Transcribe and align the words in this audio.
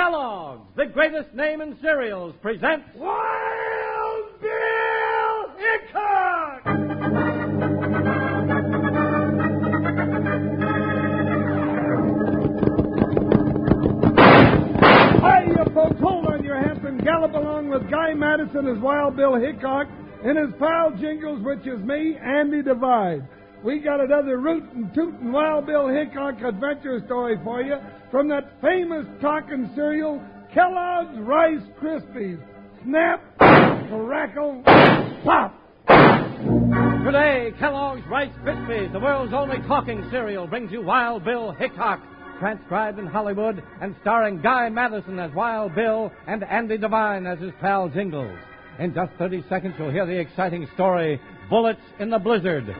Kellogg's, 0.00 0.62
the 0.76 0.86
greatest 0.86 1.34
name 1.34 1.60
in 1.60 1.76
cereals, 1.82 2.34
presents 2.40 2.86
Wild 2.96 4.40
Bill 4.40 5.50
Hickok! 5.58 6.62
Hi, 15.20 15.44
you 15.44 15.74
folks, 15.74 16.00
hold 16.00 16.28
on 16.28 16.44
your 16.44 16.58
hats 16.58 16.80
and 16.82 17.04
gallop 17.04 17.34
along 17.34 17.68
with 17.68 17.90
Guy 17.90 18.14
Madison 18.14 18.68
as 18.68 18.78
Wild 18.78 19.16
Bill 19.16 19.34
Hickok 19.34 19.86
and 20.24 20.38
his 20.38 20.58
pal 20.58 20.92
Jingles, 20.98 21.42
which 21.42 21.66
is 21.66 21.78
me, 21.84 22.16
Andy 22.16 22.62
Devine. 22.62 23.28
We 23.62 23.78
got 23.78 24.00
another 24.00 24.38
rootin' 24.38 24.90
tootin' 24.94 25.32
Wild 25.32 25.66
Bill 25.66 25.86
Hickok 25.86 26.40
adventure 26.40 27.02
story 27.04 27.38
for 27.44 27.60
you 27.60 27.76
from 28.10 28.26
that 28.28 28.58
famous 28.62 29.06
talking 29.20 29.70
cereal, 29.74 30.22
Kellogg's 30.54 31.18
Rice 31.18 31.60
Krispies. 31.78 32.42
Snap, 32.84 33.22
crackle, 33.36 34.62
pop. 35.24 35.54
Today, 37.04 37.52
Kellogg's 37.58 38.06
Rice 38.08 38.32
Krispies, 38.42 38.92
the 38.92 38.98
world's 39.00 39.34
only 39.34 39.58
talking 39.68 40.08
cereal, 40.10 40.46
brings 40.46 40.72
you 40.72 40.80
Wild 40.80 41.26
Bill 41.26 41.52
Hickok, 41.52 42.00
transcribed 42.38 42.98
in 42.98 43.06
Hollywood 43.06 43.62
and 43.82 43.94
starring 44.00 44.40
Guy 44.40 44.70
Madison 44.70 45.18
as 45.18 45.34
Wild 45.34 45.74
Bill 45.74 46.10
and 46.26 46.42
Andy 46.44 46.78
Devine 46.78 47.26
as 47.26 47.38
his 47.38 47.52
pal 47.60 47.90
Jingles. 47.90 48.38
In 48.78 48.94
just 48.94 49.12
30 49.18 49.44
seconds, 49.50 49.74
you'll 49.78 49.90
hear 49.90 50.06
the 50.06 50.18
exciting 50.18 50.66
story 50.72 51.20
Bullets 51.50 51.82
in 51.98 52.08
the 52.08 52.18
Blizzard. 52.18 52.74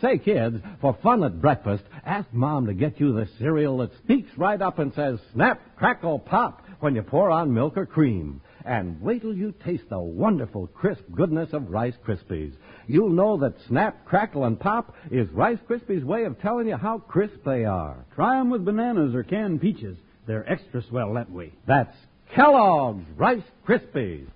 Say, 0.00 0.18
kids, 0.18 0.62
for 0.80 0.96
fun 1.02 1.24
at 1.24 1.40
breakfast, 1.40 1.82
ask 2.06 2.32
Mom 2.32 2.66
to 2.66 2.74
get 2.74 3.00
you 3.00 3.12
the 3.12 3.28
cereal 3.38 3.78
that 3.78 3.96
speaks 3.98 4.30
right 4.36 4.60
up 4.60 4.78
and 4.78 4.94
says, 4.94 5.18
snap, 5.32 5.60
crackle, 5.76 6.20
pop, 6.20 6.64
when 6.78 6.94
you 6.94 7.02
pour 7.02 7.30
on 7.30 7.52
milk 7.52 7.76
or 7.76 7.84
cream. 7.84 8.40
And 8.64 9.00
wait 9.00 9.22
till 9.22 9.34
you 9.34 9.52
taste 9.64 9.88
the 9.88 9.98
wonderful 9.98 10.68
crisp 10.68 11.02
goodness 11.12 11.52
of 11.52 11.70
Rice 11.70 11.96
Krispies. 12.06 12.52
You'll 12.86 13.10
know 13.10 13.38
that 13.38 13.54
Snap, 13.66 14.04
Crackle, 14.04 14.44
and 14.44 14.60
Pop 14.60 14.94
is 15.10 15.28
Rice 15.30 15.58
Krispies' 15.68 16.04
way 16.04 16.24
of 16.24 16.40
telling 16.40 16.68
you 16.68 16.76
how 16.76 16.98
crisp 16.98 17.42
they 17.44 17.64
are. 17.64 18.04
Try 18.14 18.38
'em 18.38 18.50
with 18.50 18.64
bananas 18.64 19.14
or 19.14 19.22
canned 19.22 19.60
peaches. 19.60 19.96
They're 20.26 20.50
extra 20.50 20.82
swell 20.82 21.14
that 21.14 21.30
way. 21.30 21.52
That's 21.66 21.96
Kellogg's 22.34 23.06
Rice 23.16 23.50
Krispies. 23.66 24.26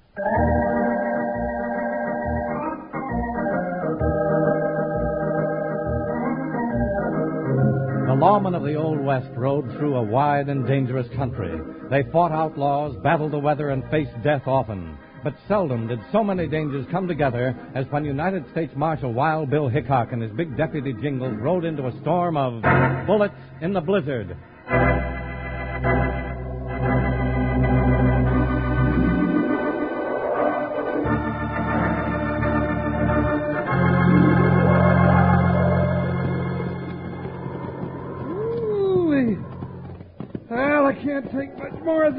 Lawmen 8.22 8.54
of 8.54 8.62
the 8.62 8.76
Old 8.76 9.00
West 9.00 9.30
rode 9.34 9.68
through 9.72 9.96
a 9.96 10.02
wide 10.02 10.48
and 10.48 10.64
dangerous 10.64 11.08
country. 11.16 11.60
They 11.90 12.04
fought 12.12 12.30
outlaws, 12.30 12.94
battled 13.02 13.32
the 13.32 13.38
weather, 13.40 13.70
and 13.70 13.82
faced 13.90 14.12
death 14.22 14.46
often. 14.46 14.96
But 15.24 15.34
seldom 15.48 15.88
did 15.88 15.98
so 16.12 16.22
many 16.22 16.46
dangers 16.46 16.86
come 16.92 17.08
together 17.08 17.56
as 17.74 17.84
when 17.90 18.04
United 18.04 18.48
States 18.52 18.72
Marshal 18.76 19.12
Wild 19.12 19.50
Bill 19.50 19.68
Hickok 19.68 20.12
and 20.12 20.22
his 20.22 20.30
big 20.30 20.56
deputy 20.56 20.92
Jingles 21.02 21.34
rode 21.40 21.64
into 21.64 21.88
a 21.88 22.00
storm 22.00 22.36
of 22.36 22.62
bullets 23.08 23.34
in 23.60 23.72
the 23.72 23.80
blizzard. 23.80 24.36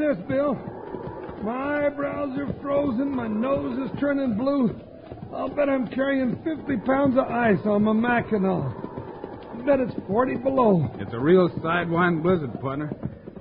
This, 0.04 0.18
Bill. 0.28 0.56
My 1.44 1.86
eyebrows 1.88 2.38
are 2.38 2.54
frozen, 2.62 3.16
my 3.16 3.28
nose 3.28 3.90
is 3.90 4.00
turning 4.02 4.36
blue. 4.36 4.78
I'll 5.34 5.48
bet 5.48 5.70
I'm 5.70 5.88
carrying 5.88 6.36
50 6.44 6.78
pounds 6.86 7.18
of 7.18 7.24
ice 7.24 7.60
on 7.64 7.84
my 7.84 7.94
Mackinaw. 7.94 9.54
I 9.54 9.66
bet 9.66 9.80
it's 9.80 9.94
40 10.06 10.36
below. 10.36 10.92
It's 11.00 11.14
a 11.14 11.20
real 11.20 11.48
sidewind 11.60 12.22
blizzard, 12.22 12.60
partner. 12.60 12.92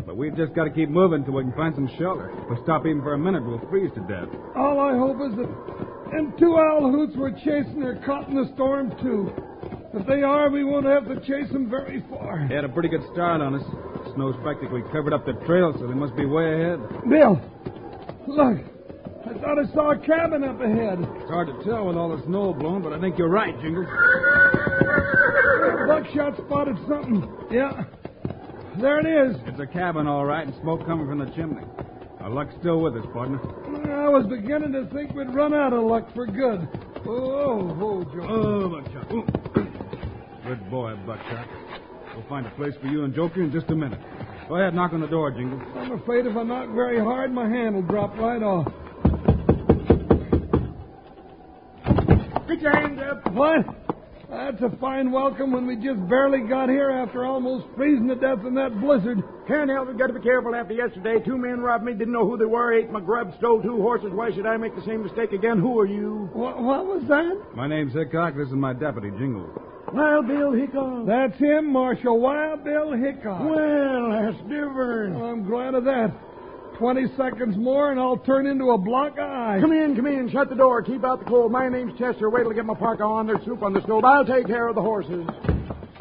But 0.06 0.17
we've 0.17 0.37
just 0.37 0.55
got 0.55 0.65
to 0.65 0.71
keep 0.71 0.89
moving 0.89 1.25
till 1.25 1.34
we 1.34 1.43
can 1.43 1.53
find 1.55 1.75
some 1.75 1.91
shelter. 1.99 2.31
If 2.31 2.50
we 2.50 2.56
stop 2.62 2.87
even 2.87 3.03
for 3.03 3.15
a 3.15 3.19
minute, 3.19 3.44
we'll 3.44 3.59
freeze 3.69 3.91
to 3.94 4.00
death. 4.03 4.29
All 4.55 4.79
I 4.79 4.97
hope 4.97 5.19
is 5.19 5.37
that 5.39 6.12
them 6.12 6.33
two 6.39 6.56
owl 6.56 6.93
hoots 6.93 7.15
we're 7.17 7.34
chasing 7.43 7.83
are 7.83 8.00
caught 8.06 8.29
in 8.29 8.37
the 8.37 8.49
storm, 8.55 8.91
too. 9.03 9.33
If 9.94 10.06
they 10.06 10.23
are, 10.23 10.49
we 10.49 10.62
won't 10.62 10.87
have 10.87 11.09
to 11.09 11.17
chase 11.27 11.50
them 11.53 11.69
very 11.69 12.05
far. 12.09 12.47
They 12.49 12.55
had 12.55 12.65
a 12.65 12.69
pretty 12.69 12.89
good 12.89 13.03
start 13.12 13.41
on 13.41 13.56
us. 13.56 13.92
Snow's 14.15 14.37
practically 14.43 14.83
covered 14.93 15.12
up 15.12 15.25
the 15.25 15.33
trail, 15.47 15.73
so 15.78 15.87
they 15.87 15.95
must 15.95 16.15
be 16.17 16.27
way 16.27 16.55
ahead. 16.55 16.81
Bill, 17.09 17.41
look. 18.27 18.59
I 19.25 19.34
thought 19.39 19.59
I 19.59 19.73
saw 19.73 19.93
a 19.93 19.99
cabin 19.99 20.45
up 20.45 20.61
ahead. 20.61 20.99
It's 21.00 21.31
hard 21.31 21.49
to 21.49 21.65
tell 21.65 21.87
with 21.87 21.97
all 21.97 22.15
the 22.15 22.23
snow 22.25 22.53
blowing, 22.53 22.83
but 22.83 22.93
I 22.93 23.00
think 23.00 23.17
you're 23.17 23.28
right, 23.31 23.55
Jingles. 23.62 23.87
Buckshot 25.87 26.37
spotted 26.47 26.77
something. 26.89 27.28
Yeah. 27.50 27.84
There 28.81 29.00
it 29.00 29.06
is. 29.06 29.37
It's 29.47 29.61
a 29.61 29.67
cabin, 29.67 30.06
all 30.06 30.25
right, 30.25 30.47
and 30.47 30.55
smoke 30.61 30.84
coming 30.87 31.06
from 31.06 31.19
the 31.19 31.31
chimney. 31.37 31.62
Our 32.21 32.31
luck's 32.31 32.55
still 32.61 32.81
with 32.81 32.97
us, 32.97 33.05
partner. 33.12 33.41
I 33.93 34.09
was 34.09 34.27
beginning 34.27 34.73
to 34.73 34.87
think 34.94 35.12
we'd 35.15 35.34
run 35.34 35.55
out 35.55 35.73
of 35.73 35.84
luck 35.84 36.12
for 36.15 36.27
good. 36.27 36.69
Oh, 37.06 37.77
oh, 37.81 38.05
Joe. 38.05 38.27
Oh, 38.29 38.69
Buckshot. 38.69 39.12
Ooh. 39.12 39.27
Good 40.47 40.71
boy, 40.71 40.94
Buckshot. 41.06 41.47
We'll 42.15 42.28
find 42.28 42.47
a 42.47 42.50
place 42.50 42.75
for 42.81 42.89
you 42.89 43.05
and 43.05 43.15
Joker 43.15 43.43
in 43.43 43.50
just 43.50 43.71
a 43.71 43.75
minute. 43.75 44.00
Go 44.49 44.56
ahead, 44.56 44.75
knock 44.75 44.93
on 44.93 45.00
the 45.00 45.06
door, 45.06 45.31
Jingles. 45.31 45.62
I'm 45.77 45.93
afraid 45.93 46.27
if 46.27 46.37
I 46.37 46.43
knock 46.43 46.69
very 46.75 46.99
hard, 46.99 47.33
my 47.33 47.49
hand 47.49 47.75
will 47.75 47.83
drop 47.83 48.17
right 48.19 48.43
off. 48.43 48.67
Get 52.49 52.61
your 52.61 52.77
hands 52.77 53.00
up. 53.00 53.33
What? 53.33 53.65
That's 54.28 54.61
a 54.62 54.77
fine 54.78 55.11
welcome 55.11 55.53
when 55.53 55.67
we 55.67 55.77
just 55.77 56.06
barely 56.09 56.41
got 56.41 56.69
here 56.69 56.91
after 56.91 57.25
almost 57.25 57.67
freezing 57.77 58.09
to 58.09 58.15
death 58.15 58.44
in 58.47 58.55
that 58.55 58.79
blizzard. 58.81 59.23
Can't 59.49 59.71
help 59.71 59.89
it. 59.89 59.99
Got 59.99 60.09
to 60.09 60.12
be 60.15 60.21
careful 60.21 60.55
after 60.55 60.75
yesterday. 60.75 61.17
Two 61.25 61.39
men 61.39 61.61
robbed 61.61 61.84
me, 61.84 61.93
didn't 61.93 62.12
know 62.12 62.29
who 62.29 62.37
they 62.37 62.44
were, 62.44 62.73
ate 62.73 62.91
my 62.91 63.00
grub, 63.00 63.33
stole 63.39 63.62
two 63.62 63.77
horses. 63.81 64.11
Why 64.12 64.33
should 64.33 64.47
I 64.47 64.56
make 64.56 64.75
the 64.75 64.84
same 64.84 65.03
mistake 65.03 65.33
again? 65.33 65.59
Who 65.59 65.79
are 65.81 65.87
you? 65.87 66.29
What, 66.33 66.62
what 66.62 66.87
was 66.87 67.03
that? 67.09 67.56
My 67.56 67.67
name's 67.67 67.93
Hickok. 67.94 68.34
This 68.37 68.49
is 68.49 68.55
my 68.55 68.73
deputy, 68.73 69.11
Jingles. 69.19 69.50
Wild 69.93 70.27
Bill 70.27 70.53
Hickok. 70.53 71.07
That's 71.07 71.39
him, 71.39 71.73
Marshal 71.73 72.19
Wild 72.19 72.65
Bill 72.65 72.93
Hickok. 72.93 73.41
Well, 73.41 74.11
that's 74.11 74.43
different. 74.49 75.17
I'm 75.23 75.45
glad 75.45 75.75
of 75.75 75.85
that. 75.85 76.13
Twenty 76.79 77.07
seconds 77.17 77.57
more 77.57 77.91
and 77.93 78.01
I'll 78.01 78.17
turn 78.17 78.47
into 78.47 78.71
a 78.71 78.79
block 78.79 79.13
of 79.13 79.29
ice. 79.29 79.61
Come 79.61 79.73
in, 79.73 79.95
come 79.95 80.07
in. 80.07 80.31
Shut 80.33 80.49
the 80.49 80.57
door. 80.57 80.83
Keep 80.83 81.05
out 81.05 81.19
the 81.21 81.27
cold. 81.27 81.53
My 81.53 81.69
name's 81.69 81.97
Chester. 81.99 82.31
Wait 82.31 82.43
till 82.43 82.51
I 82.53 82.55
get 82.55 82.65
my 82.65 82.75
parka 82.75 83.05
on. 83.05 83.27
There's 83.27 83.45
soup 83.45 83.63
on 83.63 83.73
the 83.75 83.83
stove. 83.83 84.05
I'll 84.05 84.25
take 84.25 84.47
care 84.47 84.67
of 84.67 84.75
the 84.75 84.83
horses. 84.83 85.27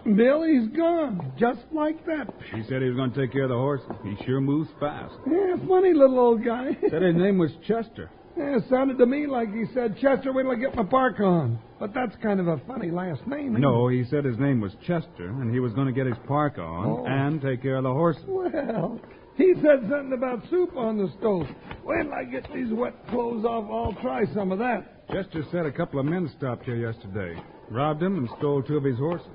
Bill, 0.04 0.44
he's 0.44 0.68
gone. 0.76 1.32
Just 1.38 1.62
like 1.72 2.04
that. 2.06 2.28
He 2.56 2.64
said 2.64 2.82
he 2.82 2.88
was 2.90 2.96
going 2.96 3.12
to 3.14 3.20
take 3.22 3.32
care 3.32 3.44
of 3.44 3.50
the 3.50 3.56
horse. 3.56 3.82
He 4.04 4.16
sure 4.26 4.42
moves 4.42 4.70
fast. 4.80 5.14
Yeah, 5.30 5.56
funny 5.68 5.94
little 5.94 6.20
old 6.20 6.44
guy. 6.44 6.72
Said 6.90 7.02
his 7.02 7.16
name 7.16 7.38
was 7.38 7.52
Chester. 7.68 8.10
yeah, 8.38 8.58
it 8.58 8.64
sounded 8.70 8.98
to 8.98 9.06
me 9.06 9.28
like 9.28 9.54
he 9.54 9.66
said, 9.74 9.96
Chester, 10.02 10.34
wait 10.34 10.44
till 10.44 10.52
I 10.52 10.56
get 10.56 10.76
my 10.76 10.84
park 10.84 11.20
on. 11.20 11.60
But 11.80 11.94
that's 11.94 12.16
kind 12.24 12.40
of 12.40 12.48
a 12.48 12.58
funny 12.68 12.90
last 12.92 13.26
name. 13.28 13.54
No, 13.60 13.88
he 13.90 14.04
said 14.10 14.26
his 14.26 14.38
name 14.40 14.60
was 14.62 14.72
Chester, 14.88 15.28
and 15.28 15.54
he 15.54 15.60
was 15.60 15.74
going 15.74 15.88
to 15.88 15.94
get 15.94 16.06
his 16.08 16.18
park 16.28 16.58
on 16.58 16.86
Oh. 16.86 17.06
and 17.08 17.42
take 17.42 17.62
care 17.62 17.78
of 17.78 17.84
the 17.84 17.92
horses. 17.94 18.24
Well, 18.28 19.00
he 19.38 19.54
said 19.56 19.82
something 19.90 20.14
about 20.14 20.44
soup 20.50 20.76
on 20.76 20.98
the 20.98 21.10
stove. 21.20 21.48
Wait 21.84 22.04
till 22.04 22.14
I 22.14 22.24
get 22.24 22.48
these 22.54 22.72
wet 22.72 22.94
clothes 23.10 23.46
off, 23.46 23.66
I'll 23.72 24.02
try 24.02 24.26
some 24.34 24.52
of 24.52 24.60
that. 24.60 25.08
Chester 25.12 25.44
said 25.52 25.66
a 25.66 25.72
couple 25.72 26.00
of 26.00 26.06
men 26.06 26.32
stopped 26.38 26.64
here 26.66 26.76
yesterday, 26.76 27.40
robbed 27.70 28.02
him, 28.02 28.18
and 28.18 28.30
stole 28.38 28.62
two 28.64 28.78
of 28.78 28.84
his 28.84 28.98
horses. 28.98 29.28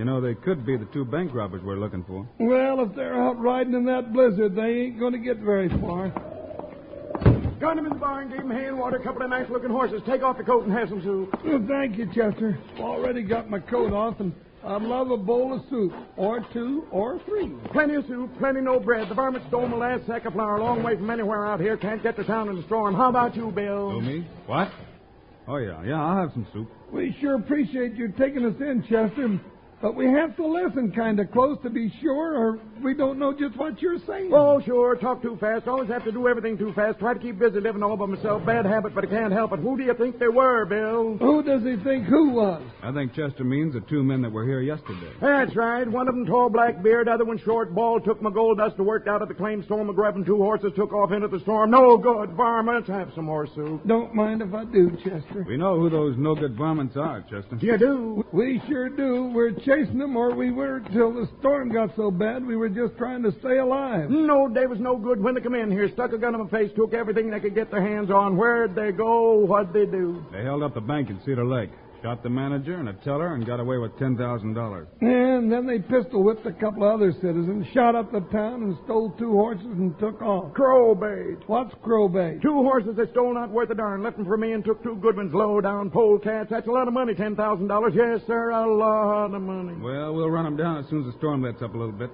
You 0.00 0.06
know, 0.06 0.18
they 0.18 0.34
could 0.34 0.64
be 0.64 0.78
the 0.78 0.86
two 0.94 1.04
bank 1.04 1.34
robbers 1.34 1.62
we're 1.62 1.76
looking 1.76 2.04
for. 2.04 2.26
Well, 2.38 2.80
if 2.80 2.96
they're 2.96 3.22
out 3.22 3.38
riding 3.38 3.74
in 3.74 3.84
that 3.84 4.14
blizzard, 4.14 4.56
they 4.56 4.86
ain't 4.86 4.98
going 4.98 5.12
to 5.12 5.18
get 5.18 5.36
very 5.40 5.68
far. 5.78 6.08
Got 7.60 7.76
him 7.76 7.84
in 7.84 7.92
the 7.92 7.98
barn. 7.98 8.30
Gave 8.30 8.40
him 8.40 8.50
hay 8.50 8.64
and 8.68 8.78
water. 8.78 8.96
A 8.96 9.04
couple 9.04 9.20
of 9.20 9.28
nice 9.28 9.50
looking 9.50 9.68
horses. 9.68 10.00
Take 10.06 10.22
off 10.22 10.38
the 10.38 10.42
coat 10.42 10.64
and 10.64 10.72
have 10.72 10.88
some 10.88 11.02
soup. 11.02 11.38
Well, 11.44 11.62
thank 11.68 11.98
you, 11.98 12.06
Chester. 12.14 12.58
Already 12.78 13.22
got 13.22 13.50
my 13.50 13.58
coat 13.58 13.92
off, 13.92 14.18
and 14.20 14.32
I'd 14.64 14.80
love 14.80 15.10
a 15.10 15.18
bowl 15.18 15.52
of 15.52 15.68
soup, 15.68 15.92
or 16.16 16.46
two, 16.50 16.86
or 16.90 17.20
three. 17.26 17.52
Plenty 17.70 17.96
of 17.96 18.06
soup, 18.06 18.30
plenty 18.38 18.62
no 18.62 18.80
bread. 18.80 19.06
The 19.10 19.14
varmint 19.14 19.44
stole 19.48 19.68
my 19.68 19.76
last 19.76 20.06
sack 20.06 20.24
of 20.24 20.32
flour 20.32 20.56
a 20.56 20.64
long 20.64 20.82
way 20.82 20.96
from 20.96 21.10
anywhere 21.10 21.46
out 21.46 21.60
here. 21.60 21.76
Can't 21.76 22.02
get 22.02 22.16
to 22.16 22.24
town 22.24 22.48
in 22.48 22.56
the 22.56 22.62
storm. 22.62 22.94
How 22.94 23.10
about 23.10 23.36
you, 23.36 23.50
Bill? 23.50 23.90
Who, 23.90 24.00
me? 24.00 24.26
What? 24.46 24.72
Oh, 25.46 25.58
yeah, 25.58 25.84
yeah, 25.84 26.02
I'll 26.02 26.22
have 26.22 26.32
some 26.32 26.46
soup. 26.54 26.70
We 26.90 27.14
sure 27.20 27.34
appreciate 27.34 27.96
you 27.96 28.14
taking 28.16 28.46
us 28.46 28.58
in, 28.60 28.82
Chester. 28.88 29.38
But 29.82 29.94
we 29.94 30.06
have 30.06 30.36
to 30.36 30.46
listen 30.46 30.92
kind 30.92 31.18
of 31.20 31.30
close 31.30 31.56
to 31.62 31.70
be 31.70 31.90
sure, 32.02 32.36
or 32.36 32.58
we 32.82 32.92
don't 32.92 33.18
know 33.18 33.32
just 33.32 33.56
what 33.56 33.80
you're 33.80 33.98
saying. 34.06 34.30
Oh, 34.32 34.60
sure. 34.60 34.94
Talk 34.96 35.22
too 35.22 35.38
fast. 35.40 35.66
Always 35.66 35.88
have 35.88 36.04
to 36.04 36.12
do 36.12 36.28
everything 36.28 36.58
too 36.58 36.72
fast. 36.74 36.98
Try 36.98 37.14
to 37.14 37.20
keep 37.20 37.38
busy 37.38 37.60
living 37.60 37.82
all 37.82 37.96
by 37.96 38.04
myself. 38.04 38.44
Bad 38.44 38.66
habit, 38.66 38.94
but 38.94 39.04
I 39.04 39.06
can't 39.06 39.32
help 39.32 39.52
it. 39.52 39.60
Who 39.60 39.78
do 39.78 39.84
you 39.84 39.94
think 39.94 40.18
they 40.18 40.28
were, 40.28 40.66
Bill? 40.66 41.16
Who 41.18 41.42
does 41.42 41.62
he 41.62 41.82
think 41.82 42.04
who 42.04 42.30
was? 42.30 42.62
I 42.82 42.92
think 42.92 43.14
Chester 43.14 43.42
means 43.42 43.72
the 43.72 43.80
two 43.80 44.02
men 44.02 44.20
that 44.22 44.30
were 44.30 44.44
here 44.44 44.60
yesterday. 44.60 45.12
That's 45.20 45.56
right. 45.56 45.88
One 45.90 46.08
of 46.08 46.14
them 46.14 46.26
tall 46.26 46.50
black 46.50 46.82
beard, 46.82 47.08
other 47.08 47.24
one 47.24 47.38
short 47.38 47.74
bald. 47.74 48.04
Took 48.04 48.20
my 48.20 48.30
gold 48.30 48.58
dust 48.58 48.76
to 48.76 48.82
work 48.82 49.06
out 49.06 49.22
of 49.22 49.28
the 49.28 49.34
claim 49.34 49.64
storm. 49.64 49.88
McGrubb 49.88 50.16
and 50.16 50.26
two 50.26 50.36
horses 50.36 50.72
took 50.76 50.92
off 50.92 51.10
into 51.12 51.28
the 51.28 51.40
storm. 51.40 51.70
No 51.70 51.96
good. 51.96 52.30
Varmints, 52.36 52.88
have 52.88 53.10
some 53.14 53.24
more 53.24 53.46
soup. 53.54 53.86
Don't 53.86 54.14
mind 54.14 54.42
if 54.42 54.52
I 54.52 54.64
do, 54.66 54.90
Chester. 55.02 55.44
We 55.48 55.56
know 55.56 55.78
who 55.80 55.88
those 55.88 56.16
no 56.18 56.34
good 56.34 56.54
varmints 56.54 56.98
are, 56.98 57.22
Chester. 57.22 57.56
You 57.60 57.78
do? 57.78 58.26
We 58.32 58.60
sure 58.68 58.90
do. 58.90 59.30
We're 59.34 59.52
chasing 59.70 59.98
them, 59.98 60.16
or 60.16 60.34
we 60.34 60.50
were 60.50 60.80
till 60.92 61.12
the 61.12 61.28
storm 61.38 61.72
got 61.72 61.94
so 61.94 62.10
bad 62.10 62.44
we 62.44 62.56
were 62.56 62.68
just 62.68 62.96
trying 62.98 63.22
to 63.22 63.30
stay 63.38 63.58
alive. 63.58 64.10
No, 64.10 64.52
they 64.52 64.66
was 64.66 64.80
no 64.80 64.96
good 64.96 65.22
when 65.22 65.34
they 65.34 65.40
come 65.40 65.54
in 65.54 65.70
here. 65.70 65.88
Stuck 65.92 66.12
a 66.12 66.18
gun 66.18 66.34
in 66.34 66.42
my 66.42 66.50
face, 66.50 66.70
took 66.74 66.92
everything 66.92 67.30
they 67.30 67.38
could 67.38 67.54
get 67.54 67.70
their 67.70 67.80
hands 67.80 68.10
on. 68.10 68.36
Where'd 68.36 68.74
they 68.74 68.90
go? 68.90 69.34
What'd 69.34 69.72
they 69.72 69.86
do? 69.86 70.24
They 70.32 70.42
held 70.42 70.64
up 70.64 70.74
the 70.74 70.80
bank 70.80 71.08
in 71.10 71.20
Cedar 71.24 71.44
Lake, 71.44 71.70
shot 72.02 72.22
the 72.22 72.30
manager 72.30 72.76
and 72.76 72.88
a 72.88 72.92
teller, 73.04 73.34
and 73.34 73.46
got 73.46 73.60
away 73.60 73.78
with 73.78 73.96
ten 73.98 74.16
thousand 74.16 74.54
dollars. 74.54 74.88
And 75.00 75.50
then 75.50 75.66
they 75.66 75.78
pistol 75.78 76.24
whipped 76.24 76.46
a 76.46 76.52
couple 76.52 76.84
of 76.84 76.94
other 76.94 77.12
citizens, 77.12 77.66
shot 77.72 77.94
up 77.94 78.12
the 78.12 78.20
town, 78.32 78.62
and 78.62 78.76
stole 78.84 79.14
two 79.18 79.32
horses 79.32 79.66
and 79.66 79.98
took 79.98 80.20
off. 80.22 80.52
Crowbait. 80.54 81.42
What's 81.46 81.74
crowbait? 81.84 82.42
Two 82.42 82.62
horses 82.62 82.96
they 82.96 83.10
stole 83.12 83.34
not 83.34 83.50
worth 83.50 83.70
a 83.70 83.74
darn. 83.74 84.02
Left 84.02 84.16
them 84.16 84.26
for 84.26 84.36
me 84.36 84.52
and 84.52 84.64
took 84.64 84.82
two 84.82 84.96
good 84.96 85.16
ones 85.16 85.32
low 85.34 85.60
down 85.60 85.90
polecats. 85.90 86.48
That's 86.50 86.66
a 86.66 86.70
lot 86.70 86.88
of 86.88 86.94
money, 86.94 87.14
ten 87.14 87.36
thousand 87.36 87.68
dollars. 87.68 87.92
Yes, 87.94 88.20
sir, 88.26 88.50
a 88.50 88.74
lot 88.74 89.34
of 89.34 89.42
money. 89.42 89.74
Well, 89.80 90.14
we'll 90.14 90.30
run 90.30 90.44
them 90.44 90.56
down 90.56 90.78
as 90.78 90.88
soon 90.88 91.00
as 91.06 91.12
the 91.12 91.18
storm 91.18 91.42
lets 91.42 91.62
up 91.62 91.74
a 91.74 91.78
little 91.78 91.92
bit. 91.92 92.10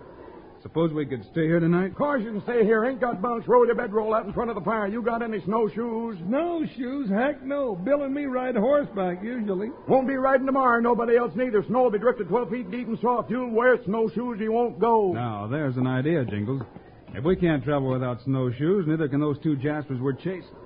Suppose 0.67 0.93
we 0.93 1.07
could 1.07 1.23
stay 1.31 1.43
here 1.43 1.61
tonight? 1.61 1.93
Of 1.93 1.95
course 1.95 2.23
you 2.25 2.33
can 2.33 2.43
stay 2.43 2.65
here. 2.65 2.85
Ain't 2.85 3.01
got 3.01 3.23
bunks. 3.23 3.47
Roll 3.47 3.65
your 3.65 3.77
bedroll 3.77 4.13
out 4.13 4.27
in 4.27 4.33
front 4.33 4.51
of 4.51 4.57
the 4.57 4.63
fire. 4.63 4.89
You 4.89 5.01
got 5.01 5.23
any 5.23 5.41
snowshoes? 5.45 6.17
No 6.25 6.67
shoes? 6.77 7.09
Heck 7.09 7.41
no. 7.45 7.77
Bill 7.77 8.03
and 8.03 8.13
me 8.13 8.25
ride 8.25 8.57
horseback 8.57 9.23
usually. 9.23 9.69
Won't 9.87 10.09
be 10.09 10.17
riding 10.17 10.45
tomorrow. 10.45 10.81
Nobody 10.81 11.17
else 11.17 11.31
neither. 11.37 11.65
Snow 11.69 11.85
will 11.85 11.93
be 11.93 12.01
drifted 12.01 12.29
12 12.29 12.51
feet 12.51 12.71
deep 12.73 12.89
and 12.89 12.99
soft. 13.01 13.31
You'll 13.31 13.53
wear 13.53 13.79
snowshoes. 13.85 14.39
You 14.41 14.51
won't 14.51 14.81
go. 14.81 15.13
Now, 15.13 15.47
there's 15.47 15.77
an 15.77 15.87
idea, 15.87 16.25
Jingles. 16.25 16.63
If 17.15 17.23
we 17.23 17.37
can't 17.37 17.63
travel 17.63 17.89
without 17.89 18.25
snowshoes, 18.25 18.87
neither 18.89 19.09
can 19.09 19.21
those 19.21 19.39
two 19.45 19.55
Jaspers 19.55 20.01
we're 20.01 20.15
chasing. 20.15 20.57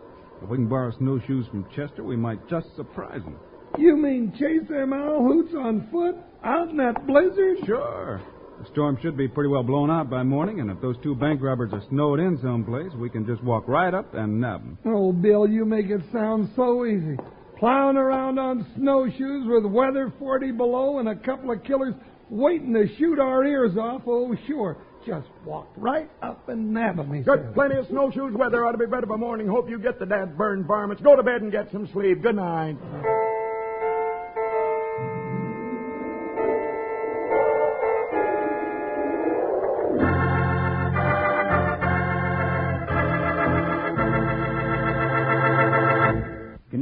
If 0.43 0.49
we 0.49 0.57
can 0.57 0.67
borrow 0.67 0.97
snowshoes 0.97 1.47
from 1.49 1.67
Chester, 1.77 2.03
we 2.03 2.17
might 2.17 2.49
just 2.49 2.75
surprise 2.75 3.21
them. 3.23 3.37
You 3.79 3.99
mean 3.99 4.33
chase 4.33 4.67
them 4.67 4.95
owl 4.95 5.23
hoots 5.25 5.53
on 5.55 5.89
foot 5.93 6.17
out 6.43 6.71
in 6.71 6.79
that 6.79 7.07
blizzard? 7.07 7.59
Sure. 7.67 8.23
The 8.61 8.67
storm 8.73 8.99
should 9.01 9.17
be 9.17 9.27
pretty 9.27 9.49
well 9.49 9.63
blown 9.63 9.91
out 9.91 10.11
by 10.11 10.23
morning, 10.23 10.61
and 10.61 10.71
if 10.71 10.81
those 10.83 10.97
two 11.03 11.15
bank 11.15 11.41
robbers 11.43 11.73
are 11.73 11.83
snowed 11.89 12.21
in 12.21 12.39
someplace, 12.43 12.93
we 12.95 13.09
can 13.09 13.27
just 13.27 13.43
walk 13.43 13.67
right 13.67 13.93
up 13.95 14.13
and 14.15 14.39
nab 14.41 14.61
them. 14.63 14.79
Oh, 14.85 15.13
Bill, 15.13 15.49
you 15.49 15.65
make 15.65 15.87
it 15.87 16.03
sound 16.13 16.51
so 16.57 16.85
easy. 16.85 17.17
Plowing 17.59 17.97
around 17.97 18.39
on 18.39 18.67
snowshoes 18.77 19.47
with 19.47 19.65
weather 19.65 20.13
40 20.19 20.53
below 20.53 20.99
and 20.99 21.09
a 21.09 21.17
couple 21.17 21.51
of 21.51 21.63
killers 21.65 21.95
waiting 22.29 22.73
to 22.75 22.87
shoot 22.97 23.19
our 23.19 23.45
ears 23.45 23.77
off. 23.79 24.03
Oh, 24.07 24.35
sure. 24.47 24.77
Just 25.07 25.29
walk 25.47 25.69
right 25.77 26.11
up 26.23 26.49
and 26.51 26.73
nab 26.75 26.99
'em, 26.99 27.13
he 27.15 27.23
Got 27.23 27.39
says. 27.39 27.55
plenty 27.55 27.77
of 27.77 27.87
snowshoes. 27.89 28.35
Weather 28.35 28.67
ought 28.67 28.73
to 28.73 28.79
be 28.79 28.85
better 28.87 29.07
by 29.07 29.17
morning. 29.17 29.47
Hope 29.49 29.71
you 29.71 29.79
get 29.79 29.99
the 29.99 30.05
dad 30.07 30.37
burned 30.37 30.67
varmints. 30.67 31.03
Go 31.03 31.17
to 31.17 31.23
bed 31.23 31.41
and 31.41 31.51
get 31.51 31.71
some 31.73 31.87
sleep. 31.89 32.21
Good 32.23 32.37
night. 32.37 32.77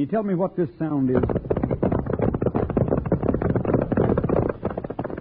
Tell 0.09 0.23
me 0.23 0.35
what 0.35 0.57
this 0.57 0.69
sound 0.79 1.11
is? 1.11 1.23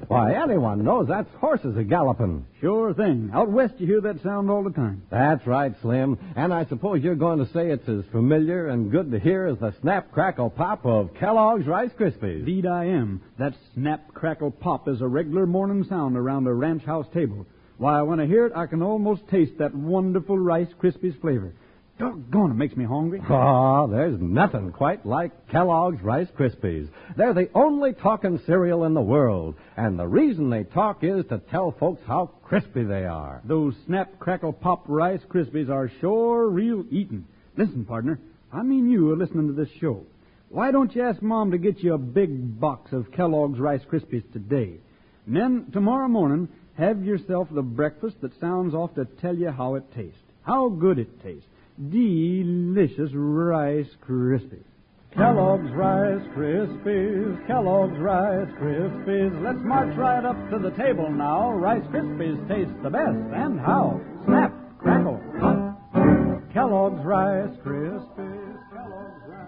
Why, 0.07 0.33
anyone 0.33 0.83
knows 0.83 1.07
that's 1.09 1.29
horses 1.39 1.75
a 1.77 1.83
galloping. 1.83 2.45
Sure 2.61 2.93
thing. 2.93 3.29
Out 3.33 3.51
west, 3.51 3.75
you 3.77 3.85
hear 3.85 4.01
that 4.01 4.23
sound 4.23 4.49
all 4.49 4.63
the 4.63 4.71
time. 4.71 5.03
That's 5.11 5.45
right, 5.45 5.73
Slim. 5.81 6.17
And 6.35 6.53
I 6.53 6.65
suppose 6.65 7.03
you're 7.03 7.15
going 7.15 7.39
to 7.39 7.51
say 7.51 7.69
it's 7.69 7.87
as 7.89 8.05
familiar 8.11 8.69
and 8.69 8.89
good 8.89 9.11
to 9.11 9.19
hear 9.19 9.45
as 9.47 9.59
the 9.59 9.75
snap, 9.81 10.11
crackle, 10.11 10.49
pop 10.49 10.85
of 10.85 11.13
Kellogg's 11.19 11.67
Rice 11.67 11.91
Krispies. 11.99 12.39
Indeed, 12.39 12.65
I 12.65 12.85
am. 12.85 13.21
That 13.37 13.53
snap, 13.73 14.13
crackle, 14.13 14.51
pop 14.51 14.87
is 14.87 15.01
a 15.01 15.07
regular 15.07 15.45
morning 15.45 15.83
sound 15.83 16.15
around 16.15 16.47
a 16.47 16.53
ranch 16.53 16.83
house 16.83 17.07
table. 17.13 17.45
Why, 17.77 18.01
when 18.01 18.19
I 18.19 18.25
hear 18.25 18.45
it, 18.45 18.53
I 18.55 18.65
can 18.65 18.81
almost 18.81 19.27
taste 19.27 19.59
that 19.59 19.75
wonderful 19.75 20.39
Rice 20.39 20.73
Krispies 20.81 21.19
flavor. 21.19 21.53
Doggone, 21.97 22.51
it 22.51 22.55
makes 22.55 22.75
me 22.75 22.85
hungry. 22.85 23.21
Ah, 23.27 23.87
there's 23.87 24.19
nothing 24.19 24.71
quite 24.71 25.03
like 25.05 25.47
Kellogg's 25.47 26.01
Rice 26.03 26.27
Krispies. 26.37 26.87
They're 27.15 27.33
the 27.33 27.49
only 27.55 27.93
talking 27.93 28.39
cereal 28.45 28.83
in 28.83 28.93
the 28.93 29.01
world, 29.01 29.55
and 29.75 29.97
the 29.97 30.07
reason 30.07 30.49
they 30.49 30.63
talk 30.63 31.03
is 31.03 31.25
to 31.29 31.39
tell 31.49 31.71
folks 31.71 32.01
how 32.05 32.31
crispy 32.43 32.83
they 32.83 33.05
are. 33.05 33.41
Those 33.43 33.73
snap, 33.87 34.19
crackle, 34.19 34.53
pop 34.53 34.83
Rice 34.87 35.21
Krispies 35.27 35.69
are 35.69 35.91
sure 35.99 36.47
real 36.47 36.85
eatin'. 36.91 37.25
Listen, 37.57 37.83
partner, 37.83 38.19
I 38.53 38.61
mean 38.61 38.89
you 38.89 39.11
are 39.11 39.17
listening 39.17 39.47
to 39.47 39.53
this 39.53 39.73
show. 39.81 40.05
Why 40.49 40.71
don't 40.71 40.95
you 40.95 41.01
ask 41.01 41.21
Mom 41.21 41.51
to 41.51 41.57
get 41.57 41.79
you 41.79 41.95
a 41.95 41.97
big 41.97 42.59
box 42.59 42.93
of 42.93 43.11
Kellogg's 43.11 43.59
Rice 43.59 43.81
Krispies 43.91 44.31
today? 44.31 44.75
And 45.25 45.35
then 45.35 45.65
tomorrow 45.73 46.07
morning, 46.07 46.47
have 46.77 47.03
yourself 47.03 47.47
the 47.51 47.63
breakfast 47.63 48.21
that 48.21 48.39
sounds 48.39 48.75
off 48.75 48.93
to 48.95 49.05
tell 49.05 49.35
you 49.35 49.49
how 49.49 49.75
it 49.75 49.83
tastes. 49.95 50.19
How 50.43 50.69
good 50.69 50.99
it 50.99 51.21
tastes. 51.23 51.49
Delicious 51.77 53.11
Rice 53.13 53.85
Krispies. 54.03 54.63
Kellogg's 55.13 55.71
Rice 55.71 56.21
Krispies, 56.35 57.47
Kellogg's 57.47 57.97
Rice 57.99 58.49
Krispies. 58.59 59.43
Let's 59.43 59.59
march 59.61 59.95
right 59.95 60.25
up 60.25 60.35
to 60.49 60.57
the 60.57 60.71
table 60.71 61.11
now. 61.11 61.51
Rice 61.51 61.83
Krispies 61.91 62.47
taste 62.47 62.73
the 62.81 62.89
best. 62.89 63.17
And 63.33 63.59
how? 63.59 64.01
Snap, 64.25 64.53
crackle, 64.79 65.21
pop. 65.39 65.77
Kellogg's 66.51 67.05
Rice 67.05 67.55
Krispies, 67.63 68.57
Kellogg's 68.73 69.27
Rice 69.27 69.47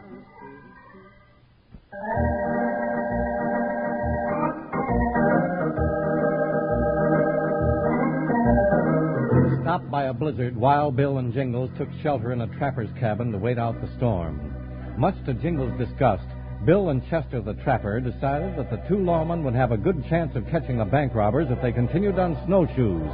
By 9.89 10.03
a 10.03 10.13
blizzard, 10.13 10.55
Wild 10.55 10.95
Bill 10.95 11.17
and 11.17 11.33
Jingles 11.33 11.71
took 11.75 11.89
shelter 12.03 12.31
in 12.31 12.41
a 12.41 12.57
trapper's 12.59 12.91
cabin 12.99 13.31
to 13.31 13.39
wait 13.39 13.57
out 13.57 13.81
the 13.81 13.89
storm. 13.97 14.53
Much 14.99 15.15
to 15.25 15.33
Jingles' 15.33 15.75
disgust, 15.79 16.27
Bill 16.63 16.89
and 16.89 17.01
Chester 17.09 17.41
the 17.41 17.55
trapper 17.55 17.99
decided 17.99 18.55
that 18.55 18.69
the 18.69 18.83
two 18.87 18.97
lawmen 18.97 19.43
would 19.43 19.55
have 19.55 19.71
a 19.71 19.77
good 19.77 20.05
chance 20.07 20.35
of 20.35 20.45
catching 20.51 20.77
the 20.77 20.85
bank 20.85 21.15
robbers 21.15 21.47
if 21.49 21.59
they 21.63 21.71
continued 21.71 22.19
on 22.19 22.37
snowshoes. 22.45 23.09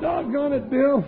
Doggone 0.00 0.54
it, 0.54 0.70
Bill. 0.70 1.04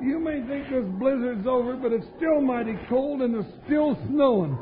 You 0.00 0.20
may 0.20 0.42
think 0.46 0.68
this 0.70 0.84
blizzard's 1.00 1.48
over, 1.48 1.74
but 1.74 1.92
it's 1.92 2.06
still 2.16 2.40
mighty 2.40 2.78
cold 2.88 3.22
and 3.22 3.34
it's 3.34 3.48
still 3.64 3.98
snowing. 4.08 4.56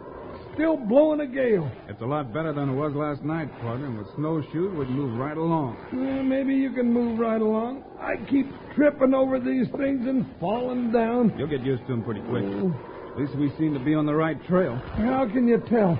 Still 0.54 0.76
blowing 0.76 1.20
a 1.20 1.26
gale. 1.26 1.70
It's 1.88 2.00
a 2.00 2.06
lot 2.06 2.32
better 2.32 2.52
than 2.52 2.68
it 2.70 2.74
was 2.74 2.92
last 2.94 3.22
night, 3.24 3.50
partner, 3.60 3.86
and 3.86 3.98
with 3.98 4.06
snowshoes, 4.14 4.72
we 4.78 4.84
can 4.86 4.94
move 4.94 5.18
right 5.18 5.36
along. 5.36 5.76
Well, 5.92 6.22
maybe 6.22 6.54
you 6.54 6.72
can 6.72 6.92
move 6.92 7.18
right 7.18 7.40
along. 7.40 7.82
I 8.00 8.16
keep 8.30 8.46
tripping 8.76 9.14
over 9.14 9.40
these 9.40 9.66
things 9.76 10.06
and 10.06 10.24
falling 10.38 10.92
down. 10.92 11.34
You'll 11.36 11.48
get 11.48 11.62
used 11.62 11.82
to 11.86 11.88
them 11.88 12.04
pretty 12.04 12.20
quick. 12.22 12.44
At 12.44 13.18
least 13.18 13.34
we 13.36 13.52
seem 13.58 13.74
to 13.74 13.80
be 13.80 13.94
on 13.94 14.06
the 14.06 14.14
right 14.14 14.38
trail. 14.46 14.76
How 14.96 15.28
can 15.32 15.48
you 15.48 15.62
tell? 15.68 15.98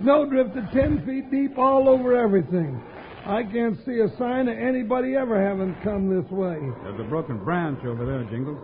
Snow 0.00 0.24
drifted 0.24 0.64
ten 0.72 1.04
feet 1.04 1.30
deep 1.30 1.58
all 1.58 1.88
over 1.88 2.16
everything. 2.16 2.80
I 3.26 3.42
can't 3.44 3.78
see 3.84 4.00
a 4.00 4.08
sign 4.18 4.48
of 4.48 4.58
anybody 4.58 5.14
ever 5.16 5.40
having 5.40 5.76
come 5.84 6.08
this 6.08 6.28
way. 6.30 6.58
There's 6.82 6.98
a 6.98 7.04
broken 7.04 7.44
branch 7.44 7.84
over 7.84 8.04
there, 8.04 8.24
Jingles. 8.24 8.58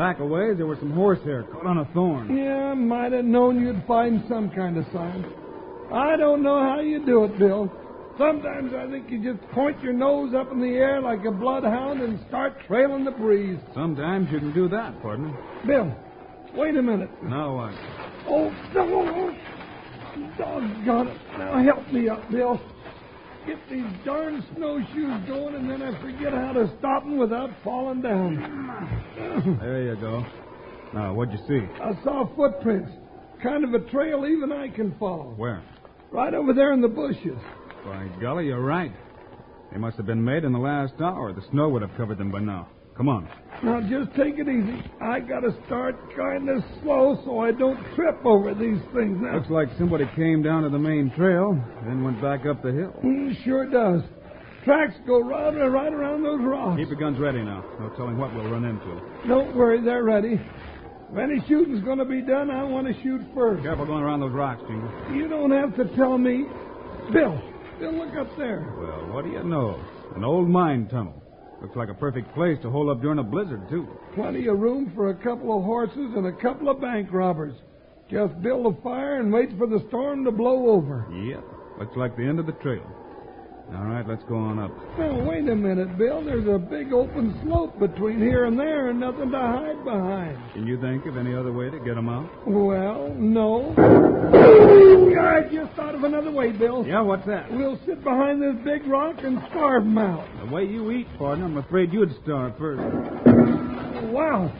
Back 0.00 0.18
a 0.18 0.24
ways, 0.24 0.56
there 0.56 0.64
was 0.64 0.78
some 0.78 0.92
horsehair 0.92 1.42
caught 1.42 1.66
on 1.66 1.76
a 1.76 1.84
thorn. 1.92 2.34
Yeah, 2.34 2.70
I 2.70 2.74
might 2.74 3.12
have 3.12 3.26
known 3.26 3.60
you'd 3.60 3.84
find 3.86 4.24
some 4.30 4.48
kind 4.48 4.78
of 4.78 4.86
sign. 4.94 5.26
I 5.92 6.16
don't 6.16 6.42
know 6.42 6.58
how 6.58 6.80
you 6.80 7.04
do 7.04 7.24
it, 7.24 7.38
Bill. 7.38 7.70
Sometimes 8.16 8.72
I 8.72 8.90
think 8.90 9.10
you 9.10 9.22
just 9.22 9.46
point 9.50 9.78
your 9.82 9.92
nose 9.92 10.32
up 10.34 10.52
in 10.52 10.58
the 10.58 10.68
air 10.68 11.02
like 11.02 11.26
a 11.26 11.30
bloodhound 11.30 12.00
and 12.00 12.18
start 12.28 12.54
trailing 12.66 13.04
the 13.04 13.10
breeze. 13.10 13.58
Sometimes 13.74 14.32
you 14.32 14.38
can 14.38 14.54
do 14.54 14.70
that, 14.70 15.02
partner. 15.02 15.36
Bill, 15.66 15.94
wait 16.54 16.76
a 16.76 16.82
minute. 16.82 17.10
Now 17.22 17.56
what? 17.56 17.74
Oh, 18.26 18.48
no. 18.74 19.36
Doggone 20.38 21.08
it. 21.08 21.20
Now 21.38 21.62
help 21.62 21.92
me 21.92 22.08
up, 22.08 22.30
Bill. 22.30 22.58
Get 23.46 23.58
these 23.70 23.86
darn 24.04 24.44
snowshoes 24.54 25.26
going, 25.26 25.54
and 25.54 25.70
then 25.70 25.82
I 25.82 26.00
forget 26.02 26.32
how 26.32 26.52
to 26.52 26.70
stop 26.78 27.04
them 27.04 27.16
without 27.18 27.50
falling 27.64 28.02
down. 28.02 28.96
There 29.60 29.82
you 29.82 29.96
go. 29.96 30.24
Now, 30.92 31.14
what'd 31.14 31.32
you 31.32 31.40
see? 31.46 31.66
I 31.80 31.92
saw 32.04 32.28
footprints. 32.36 32.90
Kind 33.42 33.64
of 33.64 33.74
a 33.74 33.90
trail 33.90 34.26
even 34.26 34.52
I 34.52 34.68
can 34.68 34.94
follow. 34.98 35.32
Where? 35.36 35.62
Right 36.10 36.34
over 36.34 36.52
there 36.52 36.72
in 36.72 36.80
the 36.80 36.88
bushes. 36.88 37.38
By 37.84 38.08
golly, 38.20 38.46
you're 38.46 38.60
right. 38.60 38.92
They 39.72 39.78
must 39.78 39.96
have 39.96 40.06
been 40.06 40.22
made 40.22 40.44
in 40.44 40.52
the 40.52 40.58
last 40.58 40.94
hour. 41.00 41.32
The 41.32 41.42
snow 41.50 41.68
would 41.70 41.82
have 41.82 41.96
covered 41.96 42.18
them 42.18 42.30
by 42.30 42.40
now. 42.40 42.68
Come 43.00 43.08
on. 43.08 43.26
Now 43.62 43.80
just 43.80 44.14
take 44.14 44.36
it 44.36 44.46
easy. 44.46 44.84
I 45.00 45.20
gotta 45.20 45.56
start 45.64 45.96
kind 46.14 46.50
of 46.50 46.62
slow 46.82 47.18
so 47.24 47.38
I 47.40 47.50
don't 47.50 47.80
trip 47.96 48.20
over 48.26 48.52
these 48.52 48.76
things 48.92 49.16
now. 49.18 49.36
Looks 49.36 49.48
like 49.48 49.68
somebody 49.78 50.04
came 50.14 50.42
down 50.42 50.64
to 50.64 50.68
the 50.68 50.78
main 50.78 51.10
trail, 51.16 51.56
then 51.86 52.04
went 52.04 52.20
back 52.20 52.44
up 52.44 52.62
the 52.62 52.70
hill. 52.70 52.92
Mm, 53.02 53.42
sure 53.42 53.64
does. 53.70 54.02
Tracks 54.66 54.92
go 55.06 55.24
right, 55.24 55.48
right 55.48 55.92
around 55.94 56.22
those 56.22 56.40
rocks. 56.42 56.78
Keep 56.78 56.88
your 56.88 56.98
guns 56.98 57.18
ready 57.18 57.42
now. 57.42 57.64
No 57.80 57.88
telling 57.96 58.18
what 58.18 58.34
we'll 58.34 58.50
run 58.50 58.66
into. 58.66 59.00
Don't 59.26 59.56
worry, 59.56 59.82
they're 59.82 60.04
ready. 60.04 60.38
If 61.10 61.16
any 61.18 61.40
shooting's 61.48 61.82
going 61.82 62.00
to 62.00 62.04
be 62.04 62.20
done, 62.20 62.50
I 62.50 62.64
want 62.64 62.86
to 62.86 62.92
shoot 63.02 63.22
first. 63.34 63.62
Careful 63.62 63.86
going 63.86 64.02
around 64.02 64.20
those 64.20 64.32
rocks, 64.32 64.60
Jingle. 64.68 64.92
You 65.14 65.26
don't 65.26 65.52
have 65.52 65.74
to 65.76 65.96
tell 65.96 66.18
me. 66.18 66.44
Bill, 67.14 67.40
Bill, 67.78 67.94
look 67.94 68.14
up 68.14 68.36
there. 68.36 68.74
Well, 68.78 69.14
what 69.14 69.24
do 69.24 69.30
you 69.30 69.42
know? 69.42 69.82
An 70.14 70.22
old 70.22 70.50
mine 70.50 70.86
tunnel. 70.88 71.19
Looks 71.60 71.76
like 71.76 71.90
a 71.90 71.94
perfect 71.94 72.34
place 72.34 72.58
to 72.62 72.70
hold 72.70 72.88
up 72.88 73.02
during 73.02 73.18
a 73.18 73.22
blizzard, 73.22 73.68
too. 73.68 73.86
Plenty 74.14 74.46
of 74.46 74.58
room 74.58 74.92
for 74.94 75.10
a 75.10 75.14
couple 75.14 75.56
of 75.56 75.64
horses 75.64 76.12
and 76.16 76.26
a 76.26 76.32
couple 76.32 76.68
of 76.70 76.80
bank 76.80 77.08
robbers. 77.12 77.54
Just 78.10 78.40
build 78.42 78.66
a 78.66 78.82
fire 78.82 79.20
and 79.20 79.32
wait 79.32 79.50
for 79.58 79.66
the 79.66 79.84
storm 79.88 80.24
to 80.24 80.32
blow 80.32 80.70
over. 80.70 81.06
Yep. 81.12 81.44
Looks 81.78 81.96
like 81.96 82.16
the 82.16 82.24
end 82.24 82.38
of 82.40 82.46
the 82.46 82.52
trail. 82.52 82.84
All 83.76 83.84
right, 83.86 84.06
let's 84.06 84.22
go 84.24 84.36
on 84.36 84.58
up. 84.58 84.70
Now, 84.98 85.22
wait 85.28 85.48
a 85.48 85.54
minute, 85.54 85.96
Bill. 85.96 86.24
There's 86.24 86.46
a 86.46 86.58
big 86.58 86.92
open 86.92 87.38
slope 87.44 87.78
between 87.78 88.18
here 88.18 88.44
and 88.44 88.58
there 88.58 88.90
and 88.90 88.98
nothing 89.00 89.30
to 89.30 89.38
hide 89.38 89.84
behind. 89.84 90.36
Can 90.54 90.66
you 90.66 90.80
think 90.80 91.06
of 91.06 91.16
any 91.16 91.34
other 91.34 91.52
way 91.52 91.70
to 91.70 91.78
get 91.78 91.96
'em 91.96 92.08
out? 92.08 92.28
Well, 92.46 93.14
no. 93.16 93.72
I 93.78 95.42
just 95.52 95.72
thought 95.72 95.94
of 95.94 96.02
another 96.04 96.30
way, 96.32 96.50
Bill. 96.52 96.84
Yeah, 96.86 97.00
what's 97.00 97.26
that? 97.26 97.50
We'll 97.52 97.78
sit 97.86 98.02
behind 98.02 98.42
this 98.42 98.56
big 98.64 98.86
rock 98.86 99.22
and 99.22 99.40
starve 99.50 99.84
'em 99.84 99.98
out. 99.98 100.24
The 100.44 100.54
way 100.54 100.64
you 100.64 100.90
eat, 100.90 101.06
partner, 101.18 101.44
I'm 101.44 101.56
afraid 101.56 101.92
you'd 101.92 102.12
starve 102.22 102.56
first. 102.58 102.82
Wow. 104.10 104.50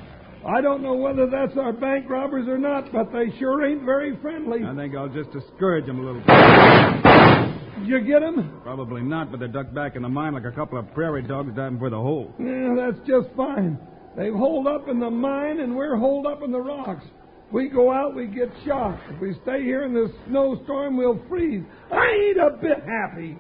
I 0.47 0.61
don't 0.63 0.83
know 0.83 0.95
whether 0.95 1.27
that's 1.27 1.57
our 1.59 1.73
bank 1.73 2.09
robbers 2.09 2.49
or 2.49 2.57
not, 2.57 2.91
but 2.93 3.13
they 3.13 3.31
sure 3.39 3.65
ain't 3.65 3.83
very 3.83 4.17
friendly. 4.23 4.65
I 4.65 4.75
think 4.75 4.95
I'll 4.95 5.09
just 5.09 5.31
discourage 5.33 5.89
'em 5.89 5.99
a 5.99 6.03
little 6.03 6.23
bit. 6.23 7.50
Did 7.81 7.89
you 7.89 8.01
get 8.01 8.23
'em? 8.23 8.61
Probably 8.63 9.01
not, 9.03 9.31
but 9.31 9.41
they're 9.41 9.49
ducked 9.49 9.75
back 9.75 9.97
in 9.97 10.03
the 10.03 10.09
mine 10.09 10.35
like 10.35 10.45
a 10.45 10.51
couple 10.53 10.79
of 10.79 10.93
prairie 10.95 11.23
dogs 11.23 11.55
diving 11.55 11.79
for 11.79 11.89
the 11.89 11.99
hole. 11.99 12.35
Yeah, 12.39 12.75
that's 12.75 12.99
just 13.07 13.31
fine. 13.35 13.79
They've 14.17 14.35
holed 14.35 14.67
up 14.67 14.89
in 14.89 14.99
the 14.99 15.11
mine 15.11 15.61
and 15.61 15.75
we're 15.75 15.97
holed 15.97 16.27
up 16.27 16.43
in 16.43 16.53
the 16.53 16.61
rocks. 16.61 17.05
If 17.47 17.53
We 17.55 17.69
go 17.69 17.91
out, 17.91 18.15
we 18.15 18.27
get 18.27 18.51
shot. 18.67 18.99
If 19.09 19.21
we 19.21 19.33
stay 19.43 19.63
here 19.63 19.83
in 19.85 19.95
this 19.95 20.11
snowstorm, 20.29 20.97
we'll 20.97 21.19
freeze. 21.29 21.65
I 21.91 22.07
ain't 22.07 22.39
a 22.39 22.51
bit 22.61 22.83
happy. 22.85 23.37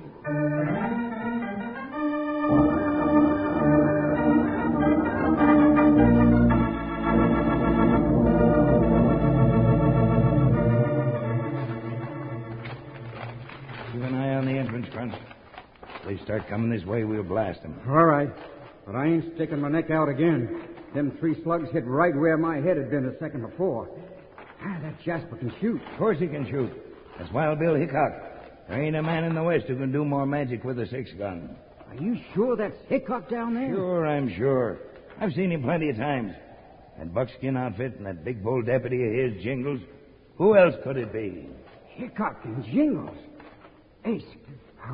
Start 16.30 16.48
coming 16.48 16.70
this 16.70 16.86
way, 16.86 17.02
we'll 17.02 17.24
blast 17.24 17.60
them. 17.62 17.76
All 17.88 18.04
right. 18.04 18.30
But 18.86 18.94
I 18.94 19.06
ain't 19.06 19.34
sticking 19.34 19.60
my 19.60 19.68
neck 19.68 19.90
out 19.90 20.08
again. 20.08 20.62
Them 20.94 21.16
three 21.18 21.34
slugs 21.42 21.68
hit 21.72 21.84
right 21.84 22.14
where 22.14 22.36
my 22.36 22.58
head 22.58 22.76
had 22.76 22.88
been 22.88 23.06
a 23.06 23.18
second 23.18 23.42
before. 23.42 23.90
Ah, 24.62 24.78
that 24.80 24.94
Jasper 25.04 25.36
can 25.38 25.52
shoot. 25.60 25.80
Of 25.90 25.98
course 25.98 26.18
he 26.20 26.28
can 26.28 26.48
shoot. 26.48 26.70
That's 27.18 27.32
Wild 27.32 27.58
Bill 27.58 27.74
Hickok. 27.74 28.12
There 28.68 28.80
ain't 28.80 28.94
a 28.94 29.02
man 29.02 29.24
in 29.24 29.34
the 29.34 29.42
West 29.42 29.64
who 29.66 29.76
can 29.76 29.90
do 29.90 30.04
more 30.04 30.24
magic 30.24 30.62
with 30.62 30.78
a 30.78 30.86
six 30.86 31.10
gun. 31.18 31.56
Are 31.88 32.00
you 32.00 32.16
sure 32.32 32.56
that's 32.56 32.76
Hickok 32.88 33.28
down 33.28 33.54
there? 33.54 33.74
Sure, 33.74 34.06
I'm 34.06 34.32
sure. 34.36 34.78
I've 35.20 35.32
seen 35.32 35.50
him 35.50 35.64
plenty 35.64 35.90
of 35.90 35.96
times. 35.96 36.32
That 36.96 37.12
buckskin 37.12 37.56
outfit 37.56 37.96
and 37.96 38.06
that 38.06 38.24
big 38.24 38.44
bull 38.44 38.62
deputy 38.62 39.02
of 39.04 39.32
his, 39.32 39.42
Jingles. 39.42 39.80
Who 40.38 40.56
else 40.56 40.76
could 40.84 40.96
it 40.96 41.12
be? 41.12 41.48
Hickok 41.88 42.38
and 42.44 42.64
Jingles. 42.66 43.18
Ace, 44.04 44.22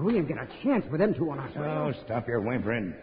we 0.03 0.17
ain't 0.17 0.29
got 0.29 0.39
a 0.39 0.49
chance 0.63 0.85
with 0.91 1.01
them 1.01 1.15
two 1.15 1.31
on 1.31 1.39
our 1.39 1.49
side. 1.53 1.59
Oh, 1.65 1.93
stop 2.05 2.27
your 2.29 2.41
whimpering. 2.41 2.95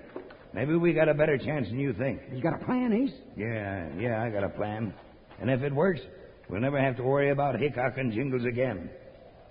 Maybe 0.54 0.76
we 0.76 0.94
got 0.94 1.10
a 1.10 1.14
better 1.14 1.38
chance 1.38 1.68
than 1.68 1.80
you 1.80 1.94
think. 1.94 2.22
You 2.32 2.42
got 2.42 2.54
a 2.54 2.64
plan, 2.66 2.94
Ace? 2.94 3.14
Yeah, 3.36 3.88
yeah, 3.98 4.22
I 4.22 4.30
got 4.30 4.44
a 4.44 4.50
plan. 4.50 4.94
And 5.40 5.50
if 5.50 5.62
it 5.64 5.74
works, 5.74 6.00
we'll 6.50 6.62
never 6.62 6.80
have 6.80 6.96
to 6.98 7.04
worry 7.04 7.32
about 7.32 7.60
Hickok 7.60 7.98
and 7.98 8.14
Jingles 8.14 8.46
again. 8.46 8.90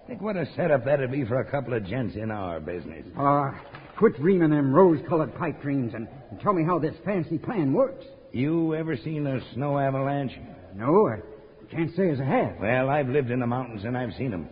Think 0.06 0.20
what 0.20 0.36
a 0.36 0.46
setup 0.56 0.84
that'd 0.84 1.10
be 1.10 1.24
for 1.24 1.40
a 1.40 1.50
couple 1.50 1.74
of 1.74 1.84
gents 1.86 2.16
in 2.16 2.30
our 2.30 2.60
business. 2.60 3.04
Uh, 3.18 3.50
quit 3.96 4.16
dreaming 4.16 4.50
them 4.50 4.72
rose-colored 4.72 5.34
pipe 5.36 5.60
dreams 5.62 5.94
and, 5.94 6.08
and 6.30 6.40
tell 6.40 6.52
me 6.52 6.64
how 6.64 6.78
this 6.78 6.94
fancy 7.04 7.38
plan 7.38 7.72
works. 7.72 8.04
You 8.32 8.74
ever 8.74 8.96
seen 8.96 9.26
a 9.26 9.40
snow 9.54 9.78
avalanche? 9.78 10.32
No, 10.74 11.08
I 11.08 11.18
can't 11.74 11.94
say 11.96 12.10
as 12.10 12.20
I 12.20 12.24
have. 12.24 12.56
Well, 12.60 12.88
I've 12.88 13.08
lived 13.08 13.30
in 13.30 13.40
the 13.40 13.46
mountains 13.46 13.84
and 13.84 13.96
I've 13.96 14.14
seen 14.14 14.32
'em. 14.32 14.48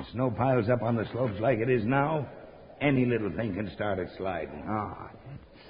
The 0.00 0.12
snow 0.12 0.30
piles 0.30 0.70
up 0.70 0.82
on 0.82 0.96
the 0.96 1.04
slopes 1.12 1.38
like 1.40 1.58
it 1.58 1.68
is 1.68 1.84
now. 1.84 2.26
Any 2.80 3.04
little 3.04 3.30
thing 3.30 3.54
can 3.54 3.70
start 3.74 3.98
it 3.98 4.08
sliding. 4.16 4.64
Ah, 4.66 5.10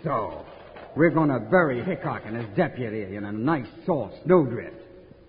so 0.04 0.46
we're 0.94 1.10
going 1.10 1.30
to 1.30 1.40
bury 1.40 1.82
Hickok 1.82 2.22
and 2.26 2.36
his 2.36 2.46
deputy 2.56 3.16
in 3.16 3.24
a 3.24 3.32
nice 3.32 3.66
soft 3.84 4.14
snowdrift. 4.24 4.76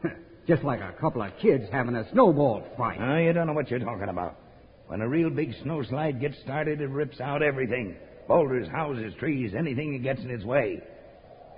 Just 0.47 0.63
like 0.63 0.81
a 0.81 0.93
couple 1.01 1.23
of 1.23 1.31
kids 1.41 1.63
having 1.71 1.95
a 1.95 2.07
snowball 2.11 2.63
fight. 2.77 2.99
Oh, 3.01 3.17
you 3.17 3.33
don't 3.33 3.47
know 3.47 3.53
what 3.53 3.71
you're 3.71 3.79
talking 3.79 4.09
about. 4.09 4.35
When 4.85 5.01
a 5.01 5.09
real 5.09 5.31
big 5.31 5.55
snowslide 5.65 6.21
gets 6.21 6.39
started, 6.43 6.79
it 6.79 6.89
rips 6.89 7.19
out 7.19 7.41
everything 7.41 7.95
boulders, 8.27 8.67
houses, 8.67 9.15
trees, 9.19 9.53
anything 9.57 9.93
that 9.93 10.03
gets 10.03 10.21
in 10.21 10.29
its 10.29 10.45
way. 10.45 10.79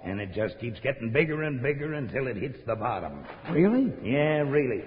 And 0.05 0.21
it 0.21 0.33
just 0.33 0.59
keeps 0.59 0.79
getting 0.79 1.11
bigger 1.11 1.43
and 1.43 1.61
bigger 1.61 1.93
until 1.95 2.27
it 2.27 2.37
hits 2.37 2.59
the 2.65 2.75
bottom. 2.75 3.25
Really? 3.51 3.91
Yeah, 4.01 4.39
really. 4.41 4.85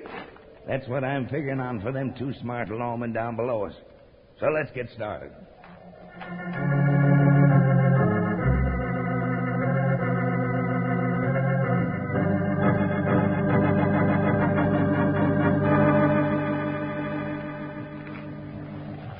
That's 0.66 0.88
what 0.88 1.04
I'm 1.04 1.28
figuring 1.28 1.60
on 1.60 1.80
for 1.80 1.92
them 1.92 2.12
two 2.18 2.32
smart 2.40 2.68
lawmen 2.68 3.14
down 3.14 3.36
below 3.36 3.66
us. 3.66 3.74
So 4.40 4.46
let's 4.46 4.70
get 4.72 4.88
started. 4.94 5.30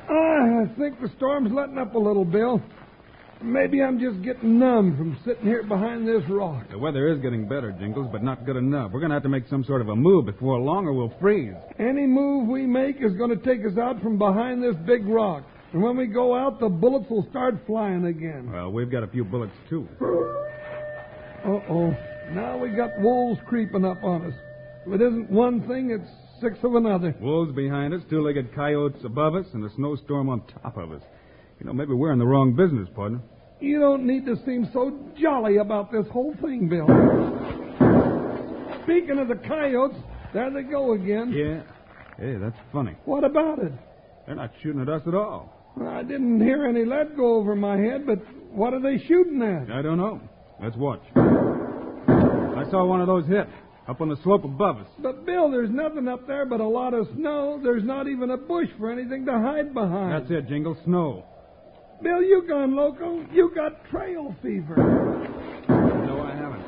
Ah, 0.09 0.61
I 0.61 0.67
think 0.77 0.99
the 0.99 1.09
storm's 1.15 1.51
letting 1.53 1.77
up 1.77 1.95
a 1.95 1.97
little, 1.97 2.25
Bill. 2.25 2.61
Maybe 3.43 3.83
I'm 3.83 3.99
just 3.99 4.23
getting 4.23 4.57
numb 4.57 4.97
from 4.97 5.17
sitting 5.23 5.45
here 5.45 5.63
behind 5.63 6.07
this 6.07 6.23
rock. 6.29 6.69
The 6.71 6.77
weather 6.77 7.07
is 7.07 7.19
getting 7.21 7.47
better, 7.47 7.71
Jingles, 7.71 8.09
but 8.11 8.23
not 8.23 8.45
good 8.45 8.55
enough. 8.55 8.91
We're 8.91 8.99
going 8.99 9.11
to 9.11 9.15
have 9.15 9.23
to 9.23 9.29
make 9.29 9.47
some 9.47 9.63
sort 9.63 9.81
of 9.81 9.89
a 9.89 9.95
move 9.95 10.25
before 10.25 10.59
long 10.59 10.87
or 10.87 10.93
we'll 10.93 11.13
freeze. 11.21 11.53
Any 11.77 12.07
move 12.07 12.47
we 12.47 12.65
make 12.65 12.97
is 12.97 13.13
going 13.13 13.29
to 13.29 13.45
take 13.45 13.65
us 13.65 13.77
out 13.77 14.01
from 14.01 14.17
behind 14.17 14.63
this 14.63 14.75
big 14.85 15.05
rock. 15.05 15.43
And 15.73 15.83
when 15.83 15.95
we 15.97 16.07
go 16.07 16.35
out, 16.35 16.59
the 16.59 16.69
bullets 16.69 17.09
will 17.09 17.27
start 17.29 17.55
flying 17.67 18.05
again. 18.05 18.51
Well, 18.51 18.71
we've 18.71 18.89
got 18.91 19.03
a 19.03 19.07
few 19.07 19.23
bullets, 19.23 19.53
too. 19.69 19.87
Uh-oh. 21.45 21.95
Now 22.31 22.57
we 22.57 22.69
got 22.69 22.89
wolves 22.99 23.39
creeping 23.47 23.85
up 23.85 24.03
on 24.03 24.25
us. 24.25 24.33
If 24.85 24.93
it 24.93 25.01
isn't 25.01 25.29
one 25.29 25.67
thing, 25.67 25.91
it's 25.91 26.09
six 26.41 26.57
of 26.63 26.75
another. 26.75 27.15
Wolves 27.21 27.53
behind 27.53 27.93
us, 27.93 28.01
two-legged 28.09 28.55
coyotes 28.55 29.03
above 29.03 29.35
us, 29.35 29.45
and 29.53 29.63
a 29.63 29.69
snowstorm 29.75 30.29
on 30.29 30.41
top 30.61 30.77
of 30.77 30.91
us. 30.91 31.01
You 31.59 31.65
know, 31.65 31.73
maybe 31.73 31.93
we're 31.93 32.13
in 32.13 32.19
the 32.19 32.25
wrong 32.25 32.55
business, 32.55 32.87
partner. 32.95 33.19
You 33.59 33.79
don't 33.79 34.05
need 34.05 34.25
to 34.25 34.35
seem 34.45 34.69
so 34.71 34.97
jolly 35.19 35.57
about 35.57 35.91
this 35.91 36.05
whole 36.11 36.35
thing, 36.41 36.69
Bill. 36.69 36.85
Speaking 38.83 39.17
of 39.19 39.27
the 39.27 39.39
coyotes, 39.47 39.97
there 40.33 40.51
they 40.51 40.63
go 40.63 40.93
again. 40.93 41.31
Yeah. 41.33 41.63
Hey, 42.17 42.37
that's 42.39 42.55
funny. 42.71 42.95
What 43.05 43.23
about 43.23 43.59
it? 43.59 43.71
They're 44.25 44.35
not 44.35 44.51
shooting 44.61 44.81
at 44.81 44.89
us 44.89 45.01
at 45.07 45.15
all. 45.15 45.53
I 45.85 46.03
didn't 46.03 46.41
hear 46.41 46.65
any 46.65 46.85
lead 46.85 47.15
go 47.15 47.35
over 47.35 47.55
my 47.55 47.77
head, 47.77 48.05
but 48.05 48.19
what 48.51 48.73
are 48.73 48.81
they 48.81 49.03
shooting 49.07 49.41
at? 49.41 49.71
I 49.71 49.81
don't 49.81 49.97
know. 49.97 50.21
Let's 50.61 50.75
watch. 50.75 51.01
I 51.15 52.69
saw 52.71 52.85
one 52.85 53.01
of 53.01 53.07
those 53.07 53.25
hit 53.27 53.47
up 53.87 54.01
on 54.01 54.09
the 54.09 54.17
slope 54.23 54.43
above 54.43 54.77
us. 54.77 54.87
But, 54.99 55.25
Bill, 55.25 55.49
there's 55.51 55.69
nothing 55.69 56.07
up 56.07 56.27
there 56.27 56.45
but 56.45 56.59
a 56.59 56.67
lot 56.67 56.93
of 56.93 57.07
snow. 57.15 57.59
There's 57.63 57.83
not 57.83 58.07
even 58.07 58.31
a 58.31 58.37
bush 58.37 58.67
for 58.77 58.91
anything 58.91 59.25
to 59.25 59.31
hide 59.31 59.73
behind. 59.73 60.13
That's 60.13 60.31
it, 60.31 60.47
Jingle. 60.49 60.75
Snow. 60.83 61.25
Bill, 62.01 62.21
you 62.21 62.43
gone 62.47 62.75
loco. 62.75 63.25
You 63.31 63.51
got 63.55 63.83
trail 63.89 64.35
fever. 64.41 64.75
No, 65.67 66.21
I 66.21 66.35
haven't. 66.35 66.63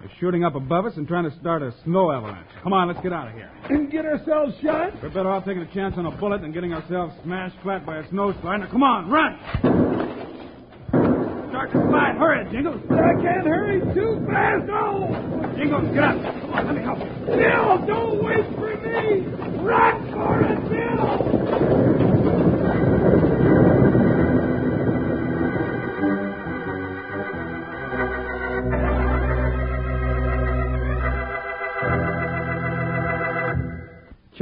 They're 0.00 0.10
shooting 0.18 0.42
up 0.44 0.56
above 0.56 0.86
us 0.86 0.94
and 0.96 1.06
trying 1.06 1.30
to 1.30 1.36
start 1.38 1.62
a 1.62 1.72
snow 1.84 2.10
avalanche. 2.10 2.48
Come 2.62 2.72
on, 2.72 2.88
let's 2.88 3.00
get 3.00 3.12
out 3.12 3.28
of 3.28 3.34
here. 3.34 3.50
And 3.70 3.90
get 3.90 4.04
ourselves 4.04 4.54
shot? 4.62 4.92
We're 5.00 5.10
better 5.10 5.30
off 5.30 5.44
taking 5.44 5.62
a 5.62 5.72
chance 5.72 5.94
on 5.96 6.06
a 6.06 6.10
bullet 6.10 6.40
than 6.40 6.52
getting 6.52 6.72
ourselves 6.72 7.14
smashed 7.22 7.56
flat 7.62 7.86
by 7.86 7.98
a 7.98 8.02
snowslide. 8.08 8.60
Now, 8.60 8.70
come 8.70 8.82
on, 8.82 9.08
run! 9.08 9.38
Start 11.50 11.70
to 11.72 11.78
slide. 11.88 12.16
Hurry, 12.18 12.50
Jingles. 12.50 12.82
I 12.90 13.14
can't 13.22 13.46
hurry 13.46 13.80
too 13.94 14.26
fast. 14.26 14.68
Oh! 14.68 15.54
Jingles, 15.56 15.94
get 15.94 16.02
up. 16.02 16.16
Come 16.16 16.52
on, 16.54 16.66
let 16.66 16.74
me 16.74 16.82
help 16.82 16.98
you. 16.98 17.10
Bill, 17.26 17.86
don't 17.86 18.24
wait 18.24 18.46
for 18.56 18.74
me. 18.82 19.26
Run 19.62 20.10
for 20.10 20.40
it, 20.42 20.58
Bill. 20.68 22.01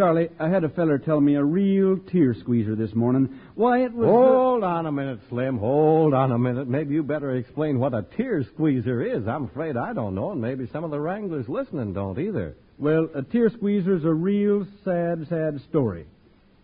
Charlie, 0.01 0.31
I 0.39 0.49
had 0.49 0.65
a 0.65 0.71
feller 0.71 0.97
tell 0.97 1.21
me 1.21 1.35
a 1.35 1.45
real 1.45 1.99
tear 2.11 2.33
squeezer 2.33 2.75
this 2.75 2.95
morning. 2.95 3.39
Why, 3.55 3.85
it 3.85 3.93
was. 3.93 4.07
the- 4.07 4.13
Hold 4.13 4.65
on 4.65 4.87
a 4.87 4.93
minute, 4.93 5.21
Slim. 5.29 5.59
Hold 5.59 6.15
on 6.15 6.33
a 6.33 6.39
minute. 6.39 6.67
Maybe 6.69 6.95
you 6.95 7.03
better 7.03 7.37
explain 7.37 7.79
what 7.79 7.93
a 7.93 8.01
tear 8.17 8.43
squeezer 8.55 9.03
is. 9.03 9.29
I'm 9.29 9.45
afraid 9.45 9.77
I 9.77 9.93
don't 9.93 10.15
know, 10.15 10.31
and 10.31 10.41
maybe 10.41 10.67
some 10.73 10.85
of 10.85 10.91
the 10.91 10.99
wranglers 10.99 11.51
listening 11.51 11.93
don't 11.93 12.19
either. 12.19 12.55
Well, 12.79 13.11
a 13.15 13.21
tear 13.21 13.51
squeezer's 13.51 14.07
a 14.07 14.15
real 14.15 14.67
sad, 14.85 15.27
sad 15.29 15.61
story. 15.69 16.07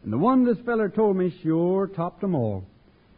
And 0.03 0.11
the 0.11 0.17
one 0.17 0.47
this 0.47 0.59
feller 0.65 0.89
told 0.89 1.19
me 1.19 1.29
sure 1.43 1.89
topped 1.89 2.25
'em 2.25 2.35
all. 2.35 2.65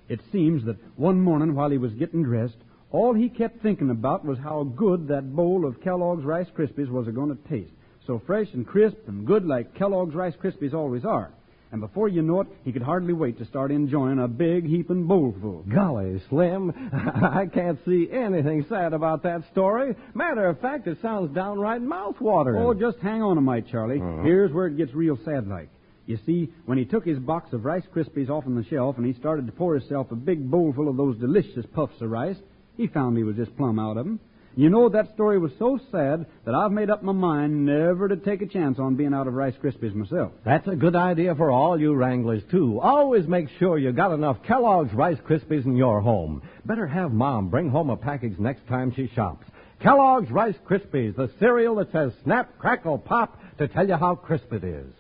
It 0.09 0.19
seems 0.33 0.65
that 0.65 0.79
one 0.97 1.21
morning 1.21 1.55
while 1.55 1.71
he 1.71 1.79
was 1.79 1.93
getting 1.95 2.25
dressed, 2.25 2.57
all 2.91 3.15
he 3.15 3.29
kept 3.29 3.61
thinking 3.63 3.91
about 3.91 4.25
was 4.25 4.39
how 4.39 4.65
good 4.65 5.07
that 5.09 5.37
bowl 5.37 5.65
of 5.65 5.81
Kellogg's 5.81 6.25
Rice 6.25 6.51
Krispies 6.57 6.91
was 6.91 7.07
a 7.07 7.13
going 7.13 7.29
to 7.31 7.49
taste. 7.49 7.71
So 8.09 8.23
fresh 8.27 8.49
and 8.55 8.67
crisp 8.67 8.97
and 9.07 9.27
good 9.27 9.45
like 9.45 9.75
Kellogg's 9.75 10.15
Rice 10.15 10.33
Krispies 10.43 10.73
always 10.73 11.05
are. 11.05 11.31
And 11.71 11.83
before 11.83 12.09
you 12.09 12.23
know 12.23 12.41
it, 12.41 12.47
he 12.65 12.73
could 12.73 12.81
hardly 12.81 13.13
wait 13.13 13.37
to 13.39 13.45
start 13.45 13.71
enjoying 13.71 14.19
a 14.19 14.27
big 14.27 14.65
heaping 14.65 15.07
bowlful. 15.07 15.67
Golly, 15.69 16.19
Slim, 16.31 16.73
I 16.91 17.45
can't 17.53 17.79
see 17.85 18.09
anything 18.11 18.65
sad 18.67 18.95
about 18.95 19.25
that 19.25 19.43
story. 19.53 19.95
Matter 20.15 20.47
of 20.47 20.59
fact, 20.59 20.87
it 20.87 20.97
sounds 21.03 21.35
downright 21.35 21.83
mouth-watering. 21.83 22.63
Oh, 22.63 22.73
just 22.73 22.97
hang 23.01 23.23
on 23.23 23.37
a 23.37 23.43
mite, 23.43 23.67
Charlie. 23.71 24.01
Uh-huh. 24.01 24.23
Here's 24.23 24.53
where 24.53 24.69
it 24.69 24.79
gets 24.79 24.95
real 24.95 25.19
sad 25.27 25.47
like. 25.47 25.69
You 26.07 26.19
see, 26.25 26.49
when 26.65 26.79
he 26.79 26.87
took 26.87 27.05
his 27.05 27.19
box 27.19 27.53
of 27.53 27.67
Rice 27.67 27.85
Krispies 27.95 28.31
off 28.31 28.47
on 28.47 28.55
the 28.55 28.65
shelf 28.65 28.97
and 28.97 29.05
he 29.05 29.13
started 29.21 29.45
to 29.45 29.53
pour 29.53 29.75
himself 29.79 30.11
a 30.11 30.17
big 30.17 30.51
bowlful 30.51 30.89
of 30.89 30.97
those 30.97 31.19
delicious 31.19 31.67
puffs 31.75 32.01
of 32.01 32.11
rice, 32.11 32.39
he 32.79 32.87
found 32.87 33.19
he 33.19 33.25
was 33.25 33.37
just 33.37 33.55
plumb 33.59 33.79
out 33.79 33.99
of 33.99 34.07
'em. 34.07 34.19
You 34.59 34.71
know, 34.71 34.89
that 34.89 35.15
story 35.15 35.39
was 35.39 35.53
so 35.57 35.79
sad 35.93 36.27
that 36.45 36.53
I've 36.53 36.73
made 36.73 36.91
up 36.91 37.05
my 37.05 37.13
mind 37.13 37.65
never 37.65 38.09
to 38.09 38.17
take 38.17 38.43
a 38.43 38.47
chance 38.47 38.81
on 38.81 38.97
being 38.97 39.15
out 39.15 39.29
of 39.29 39.35
Rice 39.35 39.55
Krispies 39.63 39.95
myself. 39.95 40.33
That's 40.45 40.67
a 40.67 40.75
good 40.75 40.97
idea 40.97 41.37
for 41.37 41.53
all 41.53 41.81
you 41.81 41.95
wranglers, 41.95 42.43
too. 42.51 42.81
Always 42.81 43.29
make 43.29 43.47
sure 43.61 43.79
you 43.79 43.93
got 43.93 44.13
enough 44.13 44.43
Kellogg's 44.43 44.93
Rice 44.93 45.19
Krispies 45.29 45.65
in 45.65 45.77
your 45.77 46.01
home. 46.01 46.43
Better 46.65 46.89
have 46.89 47.13
Mom 47.13 47.51
bring 47.51 47.71
home 47.71 47.89
a 47.89 47.97
package 47.97 48.37
next 48.41 48.67
time 48.67 48.93
she 48.97 49.07
shops. 49.15 49.47
Kellogg's 49.81 50.33
Rice 50.33 50.59
Krispies, 50.69 51.15
the 51.15 51.31
cereal 51.39 51.77
that 51.77 51.93
says 51.93 52.11
snap, 52.25 52.59
crackle, 52.59 52.99
pop 52.99 53.41
to 53.59 53.69
tell 53.69 53.87
you 53.87 53.95
how 53.95 54.17
crisp 54.17 54.53
it 54.53 54.65
is. 54.65 54.93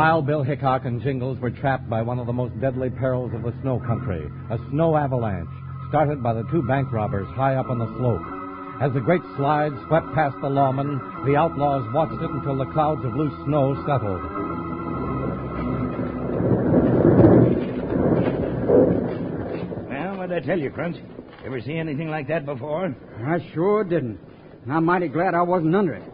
Wild 0.00 0.24
Bill 0.24 0.42
Hickok 0.42 0.86
and 0.86 1.02
Jingles 1.02 1.38
were 1.40 1.50
trapped 1.50 1.90
by 1.90 2.00
one 2.00 2.18
of 2.18 2.26
the 2.26 2.32
most 2.32 2.58
deadly 2.58 2.88
perils 2.88 3.34
of 3.34 3.42
the 3.42 3.52
snow 3.60 3.78
country, 3.80 4.30
a 4.48 4.56
snow 4.70 4.96
avalanche, 4.96 5.50
started 5.90 6.22
by 6.22 6.32
the 6.32 6.42
two 6.50 6.62
bank 6.62 6.90
robbers 6.90 7.28
high 7.36 7.56
up 7.56 7.68
on 7.68 7.78
the 7.78 7.98
slope. 7.98 8.24
As 8.80 8.94
the 8.94 9.00
great 9.00 9.20
slide 9.36 9.72
swept 9.86 10.06
past 10.14 10.36
the 10.40 10.48
lawman, 10.48 10.96
the 11.26 11.36
outlaws 11.36 11.86
watched 11.92 12.14
it 12.14 12.30
until 12.30 12.56
the 12.56 12.72
clouds 12.72 13.04
of 13.04 13.14
loose 13.14 13.44
snow 13.44 13.74
settled. 13.84 14.22
Well, 19.86 20.16
what'd 20.16 20.34
I 20.34 20.40
tell 20.40 20.58
you, 20.58 20.70
Crunch? 20.70 20.96
Ever 21.44 21.60
see 21.60 21.76
anything 21.76 22.08
like 22.08 22.26
that 22.28 22.46
before? 22.46 22.96
I 23.22 23.38
sure 23.52 23.84
didn't. 23.84 24.18
And 24.62 24.72
I'm 24.72 24.86
mighty 24.86 25.08
glad 25.08 25.34
I 25.34 25.42
wasn't 25.42 25.76
under 25.76 25.92
it. 25.92 26.10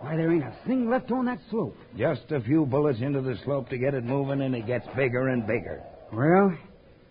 Why, 0.00 0.16
there 0.16 0.32
ain't 0.32 0.44
a 0.44 0.54
thing 0.66 0.88
left 0.88 1.10
on 1.10 1.26
that 1.26 1.40
slope. 1.50 1.76
Just 1.96 2.30
a 2.30 2.40
few 2.40 2.64
bullets 2.64 3.00
into 3.00 3.20
the 3.20 3.36
slope 3.44 3.68
to 3.68 3.78
get 3.78 3.94
it 3.94 4.04
moving, 4.04 4.40
and 4.40 4.54
it 4.54 4.66
gets 4.66 4.86
bigger 4.96 5.28
and 5.28 5.46
bigger. 5.46 5.82
Well, 6.12 6.56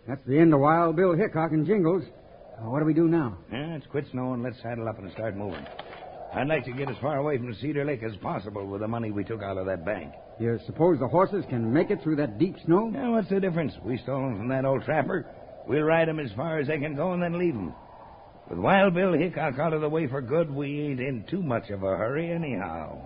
that's 0.08 0.26
the 0.26 0.40
end 0.40 0.54
of 0.54 0.60
Wild 0.60 0.96
Bill 0.96 1.14
Hickok 1.14 1.52
and 1.52 1.68
Jingles. 1.68 2.04
What 2.62 2.80
do 2.80 2.86
we 2.86 2.94
do 2.94 3.08
now? 3.08 3.38
Yeah, 3.52 3.76
it's 3.76 3.86
quit 3.88 4.06
snowing. 4.12 4.42
Let's 4.44 4.62
saddle 4.62 4.88
up 4.90 4.98
and 4.98 5.12
start 5.12 5.36
moving. 5.38 5.66
I'd 6.34 6.48
like 6.48 6.66
to 6.66 6.72
get 6.72 6.90
as 6.90 6.98
far 7.02 7.18
away 7.18 7.38
from 7.38 7.56
Cedar 7.56 7.86
Lake 7.86 8.04
as 8.04 8.16
possible 8.18 8.66
with 8.66 8.82
the 8.82 8.88
money 8.88 9.12
we 9.12 9.24
took 9.24 9.42
out 9.42 9.58
of 9.58 9.66
that 9.68 9.86
bank. 9.86 10.12
You 10.40 10.60
suppose 10.66 11.00
the 11.00 11.08
horses 11.08 11.46
can 11.50 11.72
make 11.72 11.90
it 11.92 12.02
through 12.04 12.18
that 12.18 12.38
deep 12.38 12.56
snow? 12.66 12.88
Now, 12.88 13.14
what's 13.14 13.30
the 13.30 13.40
difference? 13.40 13.74
We 13.84 13.98
stole 13.98 14.22
them 14.22 14.38
from 14.38 14.48
that 14.50 14.66
old 14.66 14.84
trapper. 14.84 15.26
We'll 15.68 15.84
ride 15.84 16.08
them 16.08 16.20
as 16.20 16.32
far 16.34 16.60
as 16.60 16.68
they 16.68 16.80
can 16.80 16.96
go 16.96 17.14
and 17.14 17.22
then 17.22 17.38
leave 17.40 17.56
'em. 17.56 17.74
With 18.50 18.58
Wild 18.58 18.96
Bill 18.96 19.14
Hickok 19.14 19.60
out 19.60 19.74
of 19.74 19.82
the 19.82 19.90
way 19.90 20.08
for 20.08 20.22
good, 20.22 20.50
we 20.50 20.82
ain't 20.82 21.00
in 21.00 21.24
too 21.30 21.44
much 21.44 21.70
of 21.70 21.84
a 21.84 21.96
hurry 21.96 22.32
anyhow. 22.32 23.00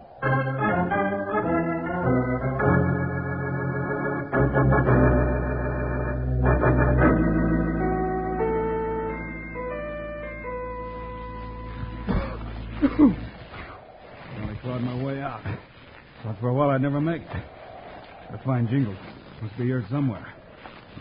I 14.40 14.56
clawed 14.62 14.82
my 14.82 15.04
way 15.04 15.20
out. 15.20 15.42
Thought 16.24 16.40
for 16.40 16.48
a 16.48 16.54
while 16.54 16.70
I'd 16.70 16.82
never 16.82 17.02
make 17.02 17.22
it. 17.22 17.44
Gotta 18.30 18.44
find 18.46 18.70
Jingles. 18.70 18.96
Must 19.42 19.58
be 19.58 19.66
here 19.66 19.86
somewhere. 19.90 20.34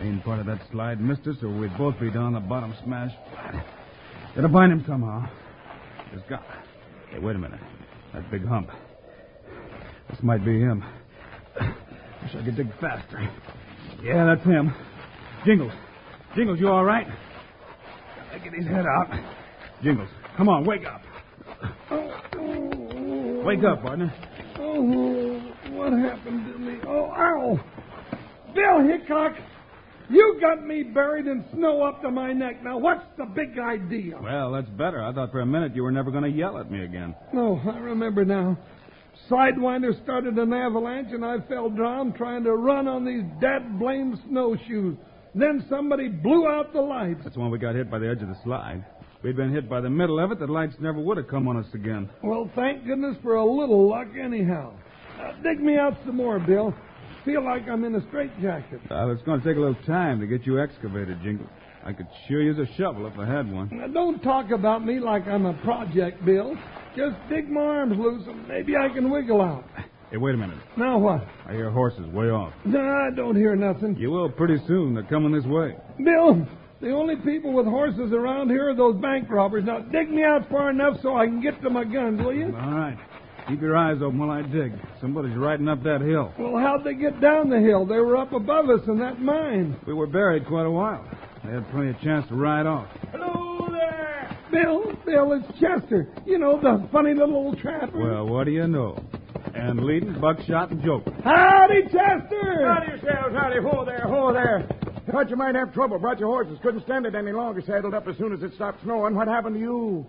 Main 0.01 0.21
part 0.23 0.41
of 0.41 0.47
that 0.47 0.63
slide 0.73 1.01
missed 1.01 1.29
us, 1.29 1.37
or 1.45 1.57
we'd 1.57 1.79
both 1.79 2.01
be 2.01 2.11
down 2.11 2.33
the 2.33 2.41
bottom 2.41 2.75
smashed 2.83 3.15
flat. 3.31 3.82
Gotta 4.35 4.49
find 4.49 4.73
him 4.73 4.85
somehow. 4.87 5.29
Just 6.15 6.29
got. 6.29 6.43
Hey, 7.11 7.19
wait 7.19 7.37
a 7.37 7.39
minute. 7.39 7.61
That 8.15 8.31
big 8.31 8.45
hump. 8.47 8.71
This 10.11 10.23
might 10.23 10.45
be 10.45 10.59
him. 10.61 10.85
Wish 11.61 12.35
I 12.35 12.45
could 12.45 12.57
dig 12.57 12.73
faster. 12.81 13.31
Yeah, 14.03 14.25
that's 14.25 14.45
him. 14.45 14.75
Jingles. 15.45 15.73
Jingles, 16.35 16.59
you 16.61 16.69
all 16.69 16.85
right? 16.85 17.07
Gotta 18.31 18.39
get 18.45 18.55
his 18.55 18.67
head 18.67 18.87
out. 18.87 19.09
Jingles, 19.83 20.09
come 20.37 20.49
on, 20.49 20.65
wake 20.65 20.85
up. 20.87 21.03
Wake 23.45 23.65
up, 23.65 23.83
partner. 23.83 24.15
Oh, 24.59 25.41
what 25.73 25.93
happened 25.93 26.53
to 26.53 26.59
me? 26.59 26.79
Oh, 26.87 27.11
ow! 27.11 27.61
Bill 28.55 28.87
Hickok, 28.87 29.35
you 30.13 30.39
got 30.41 30.65
me 30.67 30.83
buried 30.83 31.27
in 31.27 31.45
snow 31.53 31.83
up 31.83 32.03
to 32.03 32.11
my 32.11 32.33
neck. 32.33 32.63
Now, 32.63 32.79
what's 32.79 33.05
the 33.17 33.25
big 33.25 33.59
idea? 33.59 34.19
Well, 34.21 34.53
that's 34.53 34.69
better. 34.71 35.03
I 35.03 35.13
thought 35.13 35.33
for 35.33 35.41
a 35.41 35.47
minute 35.47 35.75
you 35.75 35.83
were 35.83 35.93
never 35.93 36.11
going 36.11 36.25
to 36.25 36.31
yell 36.31 36.59
at 36.59 36.71
me 36.71 36.85
again. 36.85 37.15
No, 37.33 37.61
I 37.65 37.79
remember 37.79 38.25
now. 38.25 38.59
Sidewinder 39.31 40.03
started 40.03 40.39
an 40.39 40.53
avalanche, 40.53 41.09
and 41.13 41.25
I 41.25 41.39
fell 41.49 41.71
down 41.71 42.13
trying 42.15 42.45
to 42.45 42.53
run 42.53 42.89
on 42.89 43.05
these 43.05 43.23
dad 43.41 43.79
blamed 43.79 44.19
snowshoes. 44.29 44.97
Then 45.35 45.65
somebody 45.71 46.09
blew 46.09 46.47
out 46.47 46.73
the 46.73 46.81
lights. 46.81 47.21
That's 47.25 47.37
when 47.37 47.51
we 47.51 47.59
got 47.59 47.75
hit 47.75 47.91
by 47.91 47.99
the 47.99 48.09
edge 48.09 48.23
of 48.23 48.29
the 48.29 48.37
slide. 48.45 48.85
We'd 49.23 49.37
been 49.37 49.53
hit 49.53 49.69
by 49.69 49.81
the 49.81 49.89
middle 49.89 50.19
of 50.19 50.33
it, 50.33 50.41
the 50.41 50.47
lights 50.47 50.75
never 50.81 50.99
would 51.01 51.17
have 51.17 51.29
come 51.29 51.47
on 51.47 51.57
us 51.57 51.73
again. 51.75 52.11
Well, 52.25 52.51
thank 52.57 52.85
goodness 52.85 53.17
for 53.23 53.37
a 53.37 53.45
little 53.45 53.89
luck, 53.89 54.09
anyhow. 54.21 54.75
Uh, 55.21 55.33
dig 55.43 55.61
me 55.61 55.77
out 55.77 55.97
some 56.05 56.17
more, 56.17 56.41
Bill. 56.41 56.75
Feel 57.25 57.45
like 57.45 57.69
I'm 57.69 57.85
in 57.85 57.95
a 57.95 58.07
straitjacket. 58.09 58.81
Uh, 58.91 59.11
it's 59.11 59.23
going 59.23 59.41
to 59.41 59.47
take 59.47 59.57
a 59.57 59.61
little 59.61 59.81
time 59.87 60.21
to 60.21 60.27
get 60.27 60.45
you 60.45 60.61
excavated, 60.61 61.23
Jingle. 61.23 61.47
I 61.85 61.93
could 61.93 62.07
sure 62.29 62.43
use 62.43 62.59
a 62.59 62.77
shovel 62.77 63.07
if 63.07 63.19
I 63.19 63.27
had 63.27 63.51
one. 63.51 63.69
Now, 63.73 63.87
don't 63.89 64.21
talk 64.23 64.51
about 64.51 64.85
me 64.85 64.99
like 65.01 65.27
I'm 65.27 65.47
a 65.47 65.55
project, 65.65 66.25
Bill. 66.25 66.57
Just 66.97 67.17
dig 67.29 67.49
my 67.49 67.61
arms 67.61 67.99
loose 67.99 68.23
and 68.27 68.47
maybe 68.49 68.77
I 68.77 68.89
can 68.89 69.11
wiggle 69.11 69.41
out. 69.41 69.65
Hey, 70.11 70.17
wait 70.19 70.35
a 70.35 70.39
minute. 70.39 70.59
Now 70.77 70.99
what? 70.99 71.27
I 71.47 71.53
hear 71.53 71.71
horses 71.71 72.07
way 72.13 72.27
off. 72.27 72.53
Nah, 72.67 73.07
I 73.07 73.11
don't 73.15 73.35
hear 73.35 73.57
nothing. 73.57 73.97
You 73.97 74.11
will 74.11 74.29
pretty 74.29 74.59
soon. 74.67 74.95
They're 74.95 75.03
coming 75.05 75.33
this 75.33 75.45
way. 75.47 75.75
Bill, 76.05 76.47
the 76.81 76.91
only 76.91 77.17
people 77.17 77.53
with 77.55 77.67
horses 77.67 78.13
around 78.13 78.51
here 78.51 78.69
are 78.69 78.75
those 78.75 79.01
bank 79.01 79.31
robbers. 79.31 79.65
Now, 79.65 79.79
dig 79.79 80.11
me 80.11 80.23
out 80.23 80.49
far 80.51 80.71
enough 80.71 80.99
so 81.03 81.17
I 81.17 81.27
can 81.27 81.41
get 81.41 81.63
to 81.63 81.71
my 81.71 81.85
guns, 81.85 82.21
will 82.23 82.35
you? 82.35 82.47
All 82.47 82.71
right. 82.71 82.99
Keep 83.49 83.61
your 83.61 83.77
eyes 83.77 83.99
open 84.03 84.19
while 84.19 84.31
I 84.31 84.43
dig. 84.43 84.73
Somebody's 85.01 85.37
riding 85.37 85.69
up 85.69 85.83
that 85.83 86.01
hill. 86.01 86.33
Well, 86.39 86.57
how'd 86.63 86.85
they 86.85 86.95
get 86.95 87.21
down 87.21 87.51
the 87.51 87.59
hill? 87.61 87.85
They 87.87 87.99
were 87.99 88.17
up 88.17 88.33
above 88.33 88.71
us 88.71 88.81
in 88.87 88.99
that 89.01 89.21
mine. 89.21 89.77
We 89.87 89.95
were 89.95 90.07
buried 90.07 90.47
quite 90.47 90.67
a 90.67 90.71
while. 90.71 91.05
They 91.45 91.51
had 91.51 91.69
plenty 91.71 91.91
of 91.91 92.01
chance 92.01 92.27
to 92.29 92.35
ride 92.37 92.67
off. 92.67 92.87
Hello 93.11 93.69
there! 93.71 94.39
Bill, 94.53 94.93
Bill, 95.05 95.33
it's 95.33 95.59
Chester. 95.59 96.09
You 96.25 96.39
know, 96.39 96.61
the 96.61 96.89
funny 96.93 97.15
little 97.15 97.35
old 97.35 97.59
trapper. 97.59 97.99
Well, 97.99 98.29
what 98.29 98.45
do 98.45 98.53
you 98.53 98.67
know? 98.69 99.03
And 99.55 99.85
leading, 99.85 100.19
buckshot, 100.21 100.71
and 100.71 100.83
joke. 100.83 101.03
Howdy, 101.25 101.83
Chester! 101.85 102.65
Howdy 102.65 102.87
yourselves, 102.93 103.35
howdy. 103.37 103.59
Whoa 103.61 103.85
there, 103.85 104.07
whoa 104.07 104.33
there. 104.33 104.69
Thought 105.11 105.31
you 105.31 105.37
might 105.37 105.55
have 105.57 105.75
trouble. 105.75 105.99
Brought 105.99 106.21
your 106.21 106.29
horses. 106.29 106.59
Couldn't 106.63 106.85
stand 106.85 107.07
it 107.07 107.15
any 107.15 107.33
longer. 107.33 107.61
Saddled 107.67 107.93
up 107.93 108.07
as 108.09 108.17
soon 108.17 108.33
as 108.33 108.43
it 108.43 108.55
stopped 108.55 108.83
snowing. 108.85 109.15
What 109.15 109.27
happened 109.29 109.57
to 109.57 109.61
you? 109.61 110.07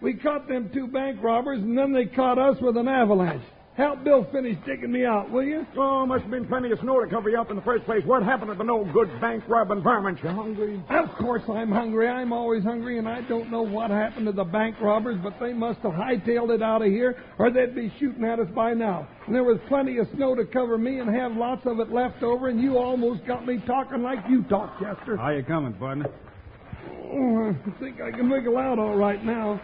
We 0.00 0.14
caught 0.14 0.48
them 0.48 0.70
two 0.72 0.86
bank 0.86 1.22
robbers, 1.22 1.60
and 1.60 1.76
then 1.76 1.92
they 1.92 2.06
caught 2.06 2.38
us 2.38 2.56
with 2.60 2.76
an 2.76 2.88
avalanche. 2.88 3.42
Help 3.76 4.02
Bill 4.02 4.26
finish 4.32 4.58
digging 4.66 4.92
me 4.92 5.06
out, 5.06 5.30
will 5.30 5.44
you? 5.44 5.64
Oh, 5.76 6.04
must 6.04 6.22
have 6.22 6.30
been 6.30 6.46
plenty 6.46 6.70
of 6.72 6.78
snow 6.80 7.00
to 7.00 7.08
cover 7.08 7.30
you 7.30 7.40
up 7.40 7.50
in 7.50 7.56
the 7.56 7.62
first 7.62 7.84
place. 7.84 8.04
What 8.04 8.22
happened 8.22 8.50
to 8.50 8.58
the 8.58 8.64
no 8.64 8.84
good 8.92 9.08
bank 9.20 9.44
robbing 9.46 9.82
varmint? 9.82 10.18
You 10.22 10.30
hungry? 10.30 10.82
Of 10.90 11.08
course 11.18 11.42
I'm 11.48 11.70
hungry. 11.70 12.08
I'm 12.08 12.32
always 12.32 12.64
hungry, 12.64 12.98
and 12.98 13.08
I 13.08 13.22
don't 13.22 13.50
know 13.50 13.62
what 13.62 13.90
happened 13.90 14.26
to 14.26 14.32
the 14.32 14.44
bank 14.44 14.76
robbers, 14.80 15.18
but 15.22 15.38
they 15.40 15.52
must 15.52 15.80
have 15.80 15.92
hightailed 15.92 16.54
it 16.54 16.62
out 16.62 16.82
of 16.82 16.88
here, 16.88 17.22
or 17.38 17.50
they'd 17.50 17.74
be 17.74 17.92
shooting 17.98 18.24
at 18.24 18.38
us 18.38 18.48
by 18.54 18.74
now. 18.74 19.06
And 19.26 19.34
there 19.34 19.44
was 19.44 19.58
plenty 19.68 19.98
of 19.98 20.08
snow 20.14 20.34
to 20.34 20.44
cover 20.44 20.76
me 20.76 20.98
and 20.98 21.08
have 21.08 21.32
lots 21.32 21.64
of 21.64 21.78
it 21.78 21.90
left 21.90 22.22
over, 22.22 22.48
and 22.48 22.60
you 22.60 22.76
almost 22.76 23.24
got 23.24 23.46
me 23.46 23.62
talking 23.66 24.02
like 24.02 24.18
you 24.28 24.42
talk, 24.42 24.78
Chester. 24.80 25.16
How 25.16 25.30
you 25.30 25.44
coming, 25.44 25.72
partner? 25.74 26.10
Oh, 27.12 27.50
I 27.50 27.80
think 27.80 28.00
I 28.00 28.10
can 28.10 28.28
wiggle 28.28 28.58
out 28.58 28.78
all 28.78 28.96
right 28.96 29.24
now. 29.24 29.60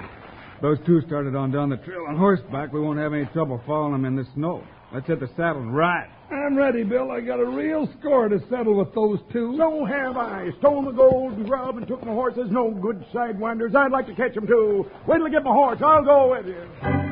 Those 0.63 0.79
two 0.87 1.03
started 1.03 1.35
on 1.35 1.51
down 1.51 1.69
the 1.69 1.77
trail 1.77 2.07
on 2.09 2.17
horseback. 2.17 2.73
We 2.73 2.81
won't 2.81 2.99
have 2.99 3.13
any 3.13 3.27
trouble 3.27 3.61
following 3.67 3.93
them 3.93 4.05
in 4.05 4.17
the 4.17 4.27
snow. 4.35 4.65
Let's 4.93 5.07
hit 5.07 5.21
the 5.21 5.29
saddle 5.37 5.63
and 5.63 5.77
ride. 5.77 6.09
I'm 6.31 6.57
ready, 6.57 6.83
Bill. 6.83 7.11
I 7.11 7.21
got 7.21 7.41
a 7.41 7.45
real 7.45 7.89
score 8.01 8.29
to 8.29 8.41
settle 8.49 8.75
with 8.75 8.95
those 8.95 9.19
two. 9.33 9.57
So 9.59 9.85
have 9.85 10.17
I. 10.17 10.51
Stole 10.59 10.83
the 10.85 10.93
gold 10.93 11.35
and 11.35 11.47
grub 11.47 11.77
and 11.77 11.87
took 11.87 12.05
my 12.05 12.13
horses. 12.13 12.51
No 12.51 12.71
good 12.71 13.05
sidewinders. 13.13 13.75
I'd 13.77 13.93
like 13.93 14.07
to 14.07 14.15
catch 14.15 14.37
'em 14.37 14.47
too. 14.47 14.87
Wait 15.07 15.19
till 15.19 15.27
I 15.27 15.31
get 15.31 15.45
my 15.45 15.53
horse. 15.53 15.81
I'll 15.83 16.05
go 16.05 16.31
with 16.31 16.47
you. 16.47 17.06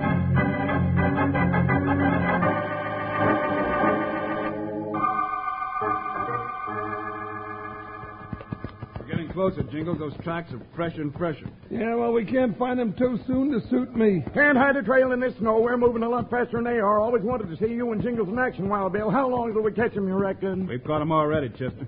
Closer, 9.35 9.63
Jingles. 9.65 9.99
Those 9.99 10.15
tracks 10.23 10.53
are 10.53 10.61
fresher 10.75 11.03
and 11.03 11.13
fresher. 11.15 11.47
Yeah, 11.71 11.95
well, 11.97 12.13
we 12.13 12.25
can't 12.25 12.57
find 12.57 12.79
them 12.79 12.95
too 12.95 13.19
soon 13.27 13.51
to 13.51 13.61
suit 13.69 13.95
me. 13.95 14.25
Can't 14.33 14.57
hide 14.57 14.77
a 14.77 14.83
trail 14.83 15.13
in 15.13 15.21
this 15.21 15.35
snow. 15.39 15.61
We're 15.61 15.77
moving 15.77 16.03
a 16.05 16.09
lot 16.09 16.31
faster 16.31 16.57
than 16.57 16.65
they 16.65 16.79
are. 16.79 17.01
Always 17.01 17.23
wanted 17.23 17.51
to 17.51 17.57
see 17.57 17.73
you 17.75 17.93
and 17.93 18.03
Jingles 18.03 18.29
in 18.29 18.39
action, 18.39 18.69
Wild 18.69 18.93
Bill. 18.95 19.11
How 19.11 19.29
long 19.29 19.53
till 19.53 19.63
we 19.63 19.73
catch 19.73 19.95
'em, 19.97 20.09
you 20.09 20.15
reckon? 20.15 20.67
We've 20.67 20.83
caught 20.83 21.03
'em 21.03 21.13
already, 21.13 21.51
Chester. 21.51 21.87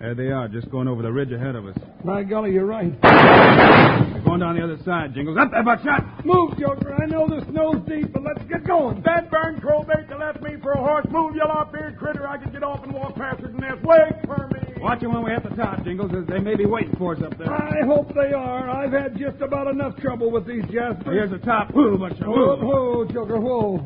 There 0.00 0.14
they 0.14 0.30
are, 0.30 0.46
just 0.46 0.70
going 0.70 0.86
over 0.86 1.02
the 1.02 1.10
ridge 1.10 1.32
ahead 1.32 1.56
of 1.56 1.66
us. 1.66 1.76
By 2.04 2.22
golly, 2.22 2.52
you're 2.52 2.66
right. 2.66 2.92
They're 3.02 4.22
going 4.24 4.40
down 4.40 4.54
the 4.56 4.62
other 4.62 4.78
side, 4.84 5.12
Jingles. 5.14 5.36
Up 5.36 5.50
there, 5.50 5.64
Buckshot! 5.64 6.24
Move, 6.24 6.56
Joker. 6.56 6.94
I 7.02 7.06
know 7.06 7.26
the 7.26 7.44
snow's 7.50 7.80
deep, 7.88 8.12
but 8.12 8.22
let's 8.22 8.42
get 8.44 8.64
going. 8.64 9.02
That 9.02 9.28
burn 9.30 9.60
crow 9.60 9.82
bait 9.82 10.08
that 10.08 10.18
left 10.20 10.40
me 10.40 10.56
for 10.62 10.72
a 10.72 10.78
horse. 10.78 11.06
Move, 11.10 11.34
you 11.34 11.42
lop-eared 11.44 11.96
critter. 11.96 12.28
I 12.28 12.38
can 12.38 12.52
get 12.52 12.62
off 12.62 12.84
and 12.84 12.92
walk 12.92 13.16
faster 13.16 13.48
than 13.48 13.60
this. 13.60 13.82
Wait 13.82 14.24
for 14.26 14.48
me. 14.52 14.67
Watch 14.80 15.02
'em 15.02 15.12
when 15.12 15.22
we 15.24 15.30
hit 15.30 15.42
the 15.42 15.54
top, 15.56 15.82
Jingles. 15.84 16.12
as 16.14 16.26
They 16.26 16.38
may 16.38 16.54
be 16.54 16.66
waiting 16.66 16.94
for 16.96 17.14
us 17.14 17.22
up 17.22 17.36
there. 17.36 17.50
I 17.52 17.84
hope 17.84 18.14
they 18.14 18.32
are. 18.32 18.68
I've 18.70 18.92
had 18.92 19.16
just 19.16 19.40
about 19.40 19.66
enough 19.68 19.96
trouble 19.96 20.30
with 20.30 20.46
these 20.46 20.64
Jaspers. 20.66 21.04
Here's 21.14 21.30
the 21.30 21.38
top. 21.38 21.70
Whoa, 21.72 21.96
Buckshot. 21.96 22.26
Whoa, 22.28 22.56
Whoa. 22.56 22.94
whoa, 22.96 23.04
Joker, 23.06 23.40
whoa. 23.40 23.80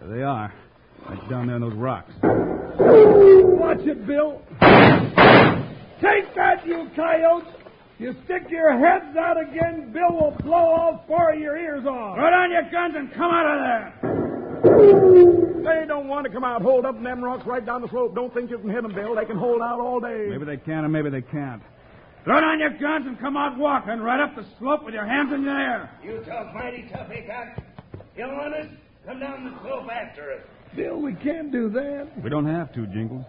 There 0.00 0.16
they 0.16 0.22
are. 0.22 0.52
Right 1.08 1.28
down 1.30 1.46
there 1.46 1.56
in 1.56 1.62
those 1.62 1.74
rocks. 1.74 2.12
Watch 2.22 3.80
it, 3.86 4.06
Bill. 4.06 4.42
Take 6.00 6.32
that, 6.34 6.64
you 6.66 6.88
coyotes! 6.94 7.48
You 7.98 8.14
stick 8.24 8.44
your 8.50 8.78
heads 8.78 9.16
out 9.16 9.36
again, 9.40 9.90
Bill 9.92 10.12
will 10.12 10.36
blow 10.44 10.54
all 10.54 11.04
four 11.08 11.32
of 11.32 11.40
your 11.40 11.56
ears 11.56 11.84
off. 11.86 12.14
Put 12.16 12.32
on 12.32 12.52
your 12.52 12.62
guns 12.70 12.94
and 12.96 13.12
come 13.14 13.30
out 13.32 13.46
of 13.46 13.58
there! 14.02 14.17
They 14.62 15.86
don't 15.86 16.08
want 16.08 16.26
to 16.26 16.32
come 16.32 16.44
out. 16.44 16.62
Hold 16.62 16.84
up 16.84 16.96
in 16.96 17.04
them 17.04 17.22
rocks 17.22 17.46
right 17.46 17.64
down 17.64 17.82
the 17.82 17.88
slope. 17.88 18.14
Don't 18.14 18.32
think 18.32 18.50
you 18.50 18.58
can 18.58 18.70
hit 18.70 18.82
them, 18.82 18.94
Bill. 18.94 19.14
They 19.14 19.24
can 19.24 19.36
hold 19.36 19.60
out 19.60 19.80
all 19.80 20.00
day. 20.00 20.26
Maybe 20.30 20.44
they 20.44 20.56
can 20.56 20.84
and 20.84 20.92
maybe 20.92 21.10
they 21.10 21.22
can't. 21.22 21.62
Throw 22.24 22.40
down 22.40 22.58
your 22.58 22.70
guns 22.78 23.06
and 23.06 23.18
come 23.18 23.36
out 23.36 23.56
walking 23.56 24.00
right 24.00 24.20
up 24.20 24.34
the 24.36 24.44
slope 24.58 24.84
with 24.84 24.94
your 24.94 25.06
hands 25.06 25.32
in 25.32 25.44
the 25.44 25.50
air. 25.50 25.90
You 26.02 26.18
talk 26.26 26.54
mighty 26.54 26.88
tough, 26.92 27.08
Hickok. 27.08 27.62
You 28.16 28.26
want 28.26 28.54
us? 28.54 28.66
Come 29.06 29.20
down 29.20 29.44
the 29.44 29.60
slope 29.62 29.88
after 29.90 30.32
us. 30.32 30.40
Bill, 30.76 31.00
we 31.00 31.14
can't 31.14 31.50
do 31.50 31.70
that. 31.70 32.08
We 32.22 32.28
don't 32.28 32.46
have 32.46 32.72
to, 32.74 32.86
Jingles. 32.88 33.24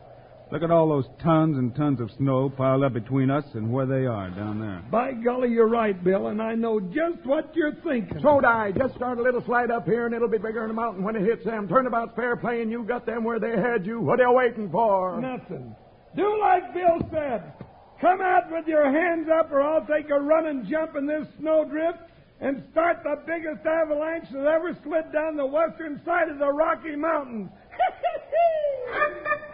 Look 0.51 0.63
at 0.63 0.71
all 0.71 0.89
those 0.89 1.05
tons 1.21 1.57
and 1.57 1.75
tons 1.75 2.01
of 2.01 2.09
snow 2.17 2.49
piled 2.49 2.83
up 2.83 2.93
between 2.93 3.29
us 3.29 3.45
and 3.53 3.71
where 3.71 3.85
they 3.85 4.07
are 4.07 4.31
down 4.31 4.59
there. 4.59 4.83
By 4.89 5.11
golly, 5.13 5.49
you're 5.49 5.69
right, 5.69 6.03
Bill, 6.03 6.27
and 6.27 6.41
I 6.41 6.55
know 6.55 6.79
just 6.79 7.23
what 7.23 7.55
you're 7.55 7.75
thinking. 7.83 8.17
So 8.23 8.41
do 8.41 8.47
I. 8.47 8.71
Just 8.75 8.95
start 8.95 9.19
a 9.19 9.21
little 9.21 9.43
slide 9.45 9.69
up 9.69 9.85
here, 9.85 10.07
and 10.07 10.15
it'll 10.15 10.27
be 10.27 10.39
bigger 10.39 10.61
than 10.61 10.71
a 10.71 10.73
mountain 10.73 11.03
when 11.03 11.15
it 11.15 11.21
hits 11.21 11.45
them. 11.45 11.67
Turnabout's 11.67 12.15
fair 12.15 12.35
play, 12.35 12.63
and 12.63 12.71
you 12.71 12.83
got 12.83 13.05
them 13.05 13.23
where 13.23 13.39
they 13.39 13.51
had 13.51 13.85
you. 13.85 14.01
What 14.01 14.19
are 14.19 14.31
you 14.31 14.35
waiting 14.35 14.71
for? 14.71 15.21
Nothing. 15.21 15.75
Do 16.15 16.39
like 16.39 16.73
Bill 16.73 17.07
said. 17.11 17.53
Come 18.01 18.21
out 18.21 18.51
with 18.51 18.65
your 18.65 18.91
hands 18.91 19.27
up, 19.31 19.51
or 19.51 19.61
I'll 19.61 19.85
take 19.85 20.09
a 20.09 20.19
run 20.19 20.47
and 20.47 20.67
jump 20.67 20.95
in 20.95 21.05
this 21.05 21.27
snowdrift 21.39 21.99
and 22.41 22.63
start 22.71 23.03
the 23.03 23.21
biggest 23.27 23.63
avalanche 23.67 24.25
that 24.31 24.47
ever 24.47 24.75
slid 24.83 25.11
down 25.13 25.35
the 25.35 25.45
western 25.45 26.01
side 26.05 26.29
of 26.29 26.39
the 26.39 26.49
Rocky 26.49 26.95
Mountains. 26.95 27.51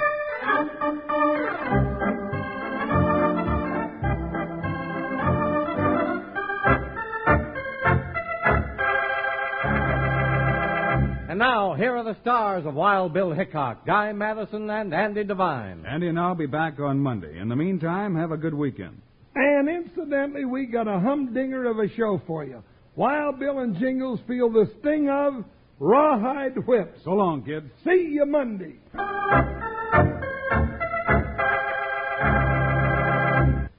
And 11.35 11.39
now, 11.39 11.73
here 11.73 11.97
are 11.97 12.03
the 12.05 12.15
stars 12.21 12.65
of 12.65 12.75
Wild 12.75 13.13
Bill 13.13 13.31
Hickok, 13.31 13.85
Guy 13.85 14.13
Madison, 14.13 14.69
and 14.69 14.93
Andy 14.93 15.25
Devine. 15.25 15.83
Andy 15.85 16.07
and 16.07 16.17
I'll 16.17 16.33
be 16.33 16.45
back 16.45 16.79
on 16.79 16.97
Monday. 16.97 17.37
In 17.37 17.49
the 17.49 17.57
meantime, 17.57 18.15
have 18.15 18.31
a 18.31 18.37
good 18.37 18.53
weekend. 18.53 19.01
And 19.35 19.67
incidentally, 19.67 20.45
we 20.45 20.65
got 20.65 20.87
a 20.87 20.97
humdinger 20.97 21.65
of 21.65 21.79
a 21.79 21.93
show 21.95 22.21
for 22.25 22.45
you. 22.45 22.63
Wild 22.95 23.37
Bill 23.37 23.59
and 23.59 23.77
Jingles 23.77 24.21
feel 24.27 24.49
the 24.49 24.71
sting 24.79 25.09
of 25.09 25.43
rawhide 25.77 26.65
whips. 26.65 27.01
So 27.03 27.11
long, 27.11 27.43
kids. 27.43 27.65
See 27.83 28.11
you 28.11 28.25
Monday. 28.25 28.75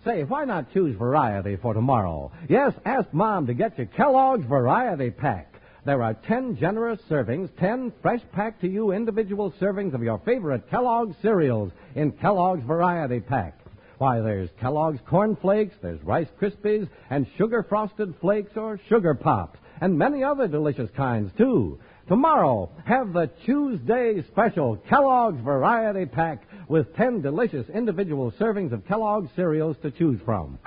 Say, 0.06 0.22
why 0.22 0.44
not 0.44 0.72
choose 0.72 0.96
variety 0.96 1.56
for 1.56 1.74
tomorrow? 1.74 2.30
Yes, 2.48 2.72
ask 2.84 3.12
Mom 3.12 3.48
to 3.48 3.54
get 3.54 3.76
you 3.76 3.86
Kellogg's 3.86 4.46
Variety 4.46 5.10
Pack. 5.10 5.60
There 5.84 6.00
are 6.00 6.14
10 6.14 6.58
generous 6.58 7.00
servings, 7.10 7.50
10 7.58 7.92
fresh 8.02 8.20
packed 8.32 8.60
to 8.60 8.68
you 8.68 8.92
individual 8.92 9.52
servings 9.60 9.94
of 9.94 10.04
your 10.04 10.20
favorite 10.24 10.70
Kellogg's 10.70 11.16
cereals 11.22 11.72
in 11.96 12.12
Kellogg's 12.12 12.62
Variety 12.64 13.18
Pack. 13.18 13.58
Why, 13.98 14.20
there's 14.20 14.48
Kellogg's 14.60 15.00
Corn 15.08 15.34
Flakes, 15.34 15.74
there's 15.82 16.00
Rice 16.04 16.28
Krispies, 16.40 16.88
and 17.10 17.26
Sugar 17.36 17.64
Frosted 17.68 18.14
Flakes 18.20 18.56
or 18.56 18.78
Sugar 18.88 19.14
Pops, 19.14 19.58
and 19.80 19.98
many 19.98 20.22
other 20.22 20.46
delicious 20.46 20.90
kinds, 20.96 21.32
too. 21.36 21.80
Tomorrow, 22.06 22.70
have 22.84 23.12
the 23.12 23.28
Tuesday 23.44 24.22
special 24.30 24.76
Kellogg's 24.88 25.40
Variety 25.42 26.06
Pack 26.06 26.44
with 26.68 26.94
10 26.96 27.22
delicious 27.22 27.68
individual 27.68 28.32
servings 28.32 28.72
of 28.72 28.86
Kellogg's 28.86 29.30
cereals 29.36 29.76
to 29.82 29.90
choose 29.90 30.20
from. 30.24 30.58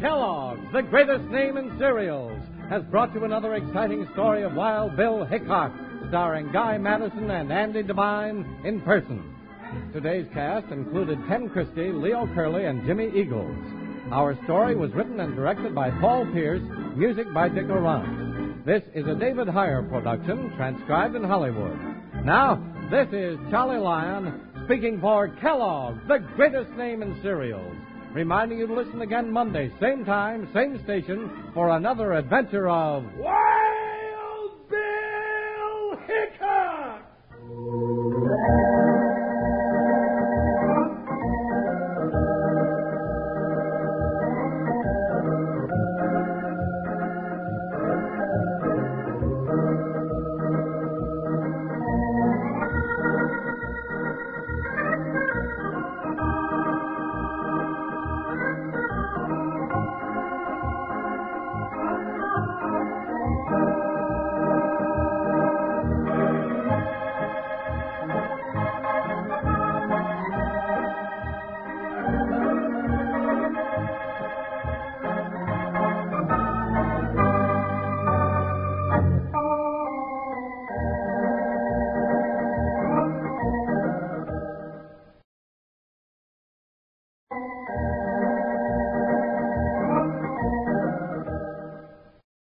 Kellogg's, 0.00 0.72
the 0.72 0.82
greatest 0.82 1.24
name 1.26 1.56
in 1.56 1.76
cereals, 1.78 2.40
has 2.68 2.82
brought 2.84 3.14
you 3.14 3.24
another 3.24 3.54
exciting 3.54 4.08
story 4.12 4.42
of 4.42 4.54
Wild 4.54 4.96
Bill 4.96 5.24
Hickok, 5.24 5.72
starring 6.08 6.50
Guy 6.52 6.78
Madison 6.78 7.30
and 7.30 7.52
Andy 7.52 7.82
Devine 7.82 8.44
in 8.64 8.80
person. 8.80 9.22
Today's 9.92 10.26
cast 10.34 10.70
included 10.72 11.18
Ken 11.28 11.48
Christy, 11.48 11.92
Leo 11.92 12.26
Curley, 12.34 12.64
and 12.64 12.84
Jimmy 12.84 13.10
Eagles. 13.14 13.81
Our 14.12 14.36
story 14.44 14.76
was 14.76 14.92
written 14.92 15.20
and 15.20 15.34
directed 15.34 15.74
by 15.74 15.90
Paul 15.90 16.26
Pierce, 16.34 16.60
music 16.94 17.32
by 17.32 17.48
Dick 17.48 17.64
Aurandt. 17.64 18.62
This 18.66 18.82
is 18.94 19.06
a 19.06 19.14
David 19.14 19.48
Heyer 19.48 19.88
production, 19.88 20.52
transcribed 20.54 21.16
in 21.16 21.24
Hollywood. 21.24 21.78
Now, 22.22 22.62
this 22.90 23.08
is 23.10 23.38
Charlie 23.50 23.78
Lyon 23.78 24.50
speaking 24.66 25.00
for 25.00 25.28
Kellogg, 25.40 25.96
the 26.08 26.18
greatest 26.36 26.72
name 26.72 27.02
in 27.02 27.18
cereals. 27.22 27.74
Reminding 28.12 28.58
you 28.58 28.66
to 28.66 28.74
listen 28.74 29.00
again 29.00 29.32
Monday, 29.32 29.72
same 29.80 30.04
time, 30.04 30.46
same 30.52 30.78
station, 30.84 31.50
for 31.54 31.70
another 31.70 32.12
adventure 32.12 32.68
of 32.68 33.04
Wild 33.16 34.68
Bill 34.68 35.96
Hickok! 36.06 37.00